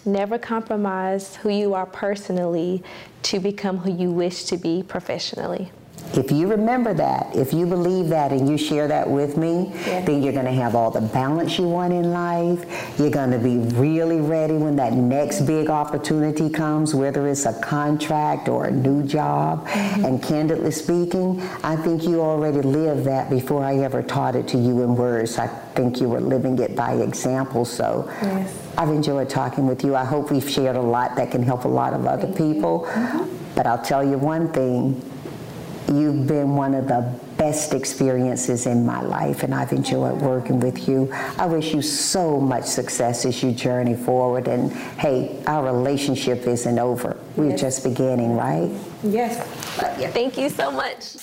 Never 0.06 0.38
compromise 0.38 1.36
who 1.38 1.50
you 1.50 1.74
are 1.74 1.86
personally 1.86 2.84
to 3.24 3.40
become 3.40 3.78
who 3.78 3.92
you 3.92 4.12
wish 4.12 4.44
to 4.46 4.58
be 4.58 4.84
professionally. 4.84 5.72
If 6.16 6.32
you 6.32 6.48
remember 6.48 6.94
that, 6.94 7.36
if 7.36 7.54
you 7.54 7.66
believe 7.66 8.10
that 8.10 8.32
and 8.32 8.48
you 8.48 8.58
share 8.58 8.88
that 8.88 9.10
with 9.10 9.36
me, 9.36 9.72
Yeah. 9.88 10.02
then 10.06 10.22
you're 10.22 10.34
going 10.34 10.46
to 10.46 10.52
have 10.52 10.76
all 10.76 10.92
the 10.92 11.02
balance 11.02 11.58
you 11.58 11.68
want 11.68 11.92
in 11.92 12.12
life. 12.14 12.66
You're 13.00 13.10
going 13.10 13.32
to 13.32 13.40
be 13.40 13.58
really 13.58 14.22
ready 14.22 14.54
when 14.54 14.76
that 14.76 14.94
next 14.94 15.42
big 15.42 15.70
opportunity 15.70 16.50
comes, 16.50 16.94
whether 16.94 17.28
it's 17.28 17.46
a 17.46 17.54
contract 17.54 18.48
or 18.48 18.66
a 18.66 18.72
new 18.72 19.04
job. 19.04 19.68
Mm-hmm. 19.68 20.06
And 20.06 20.24
candidly 20.24 20.72
speaking, 20.72 21.42
I 21.64 21.76
think 21.78 22.04
you 22.04 22.22
already 22.22 22.62
lived 22.62 23.06
that 23.06 23.30
before 23.30 23.64
I 23.64 23.78
ever 23.78 24.04
taught 24.04 24.36
it 24.36 24.48
to 24.50 24.58
you 24.58 24.84
in 24.84 24.96
words. 24.96 25.40
I 25.40 25.48
think 25.48 26.00
you 26.00 26.10
were 26.10 26.22
living 26.22 26.60
it 26.60 26.76
by 26.76 26.94
example. 26.94 27.66
So 27.66 28.08
I've 28.78 28.90
enjoyed 28.90 29.30
talking 29.30 29.66
with 29.66 29.84
you. 29.84 29.96
I 29.96 30.06
hope 30.06 30.30
we've 30.30 30.48
shared 30.48 30.76
a 30.76 30.82
lot 30.82 31.16
that 31.16 31.32
can 31.32 31.42
help 31.42 31.66
a 31.66 31.68
lot 31.68 31.94
of 31.94 32.06
other 32.06 32.28
people. 32.28 32.88
Mm-hmm. 32.90 33.56
But 33.56 33.66
I'll 33.66 33.82
tell 33.84 34.04
you 34.04 34.18
one 34.20 34.52
thing. 34.54 35.02
You've 35.88 36.28
been 36.28 36.56
one 36.56 36.74
of 36.74 36.88
the 36.88 37.14
best 37.38 37.74
experiences 37.74 38.66
in 38.66 38.86
my 38.86 39.02
life, 39.02 39.44
and 39.44 39.54
I've 39.54 39.74
enjoyed 39.74 40.22
working 40.22 40.60
with 40.60 40.88
you. 40.88 41.12
I 41.38 41.46
wish 41.46 41.74
you 41.74 41.82
so 41.82 42.40
much 42.40 42.66
success 42.66 43.26
as 43.26 43.44
you 43.44 43.52
journey 43.52 43.96
forward. 43.96 44.48
And 44.48 44.72
hey, 44.72 45.44
our 45.48 45.66
relationship 45.66 46.48
isn't 46.48 46.80
over. 46.80 47.18
We're 47.36 47.58
just 47.58 47.84
beginning, 47.84 48.36
right? 48.36 48.72
Yes. 49.04 49.46
Thank 50.14 50.38
you 50.38 50.50
so 50.50 50.72
much. 50.72 51.18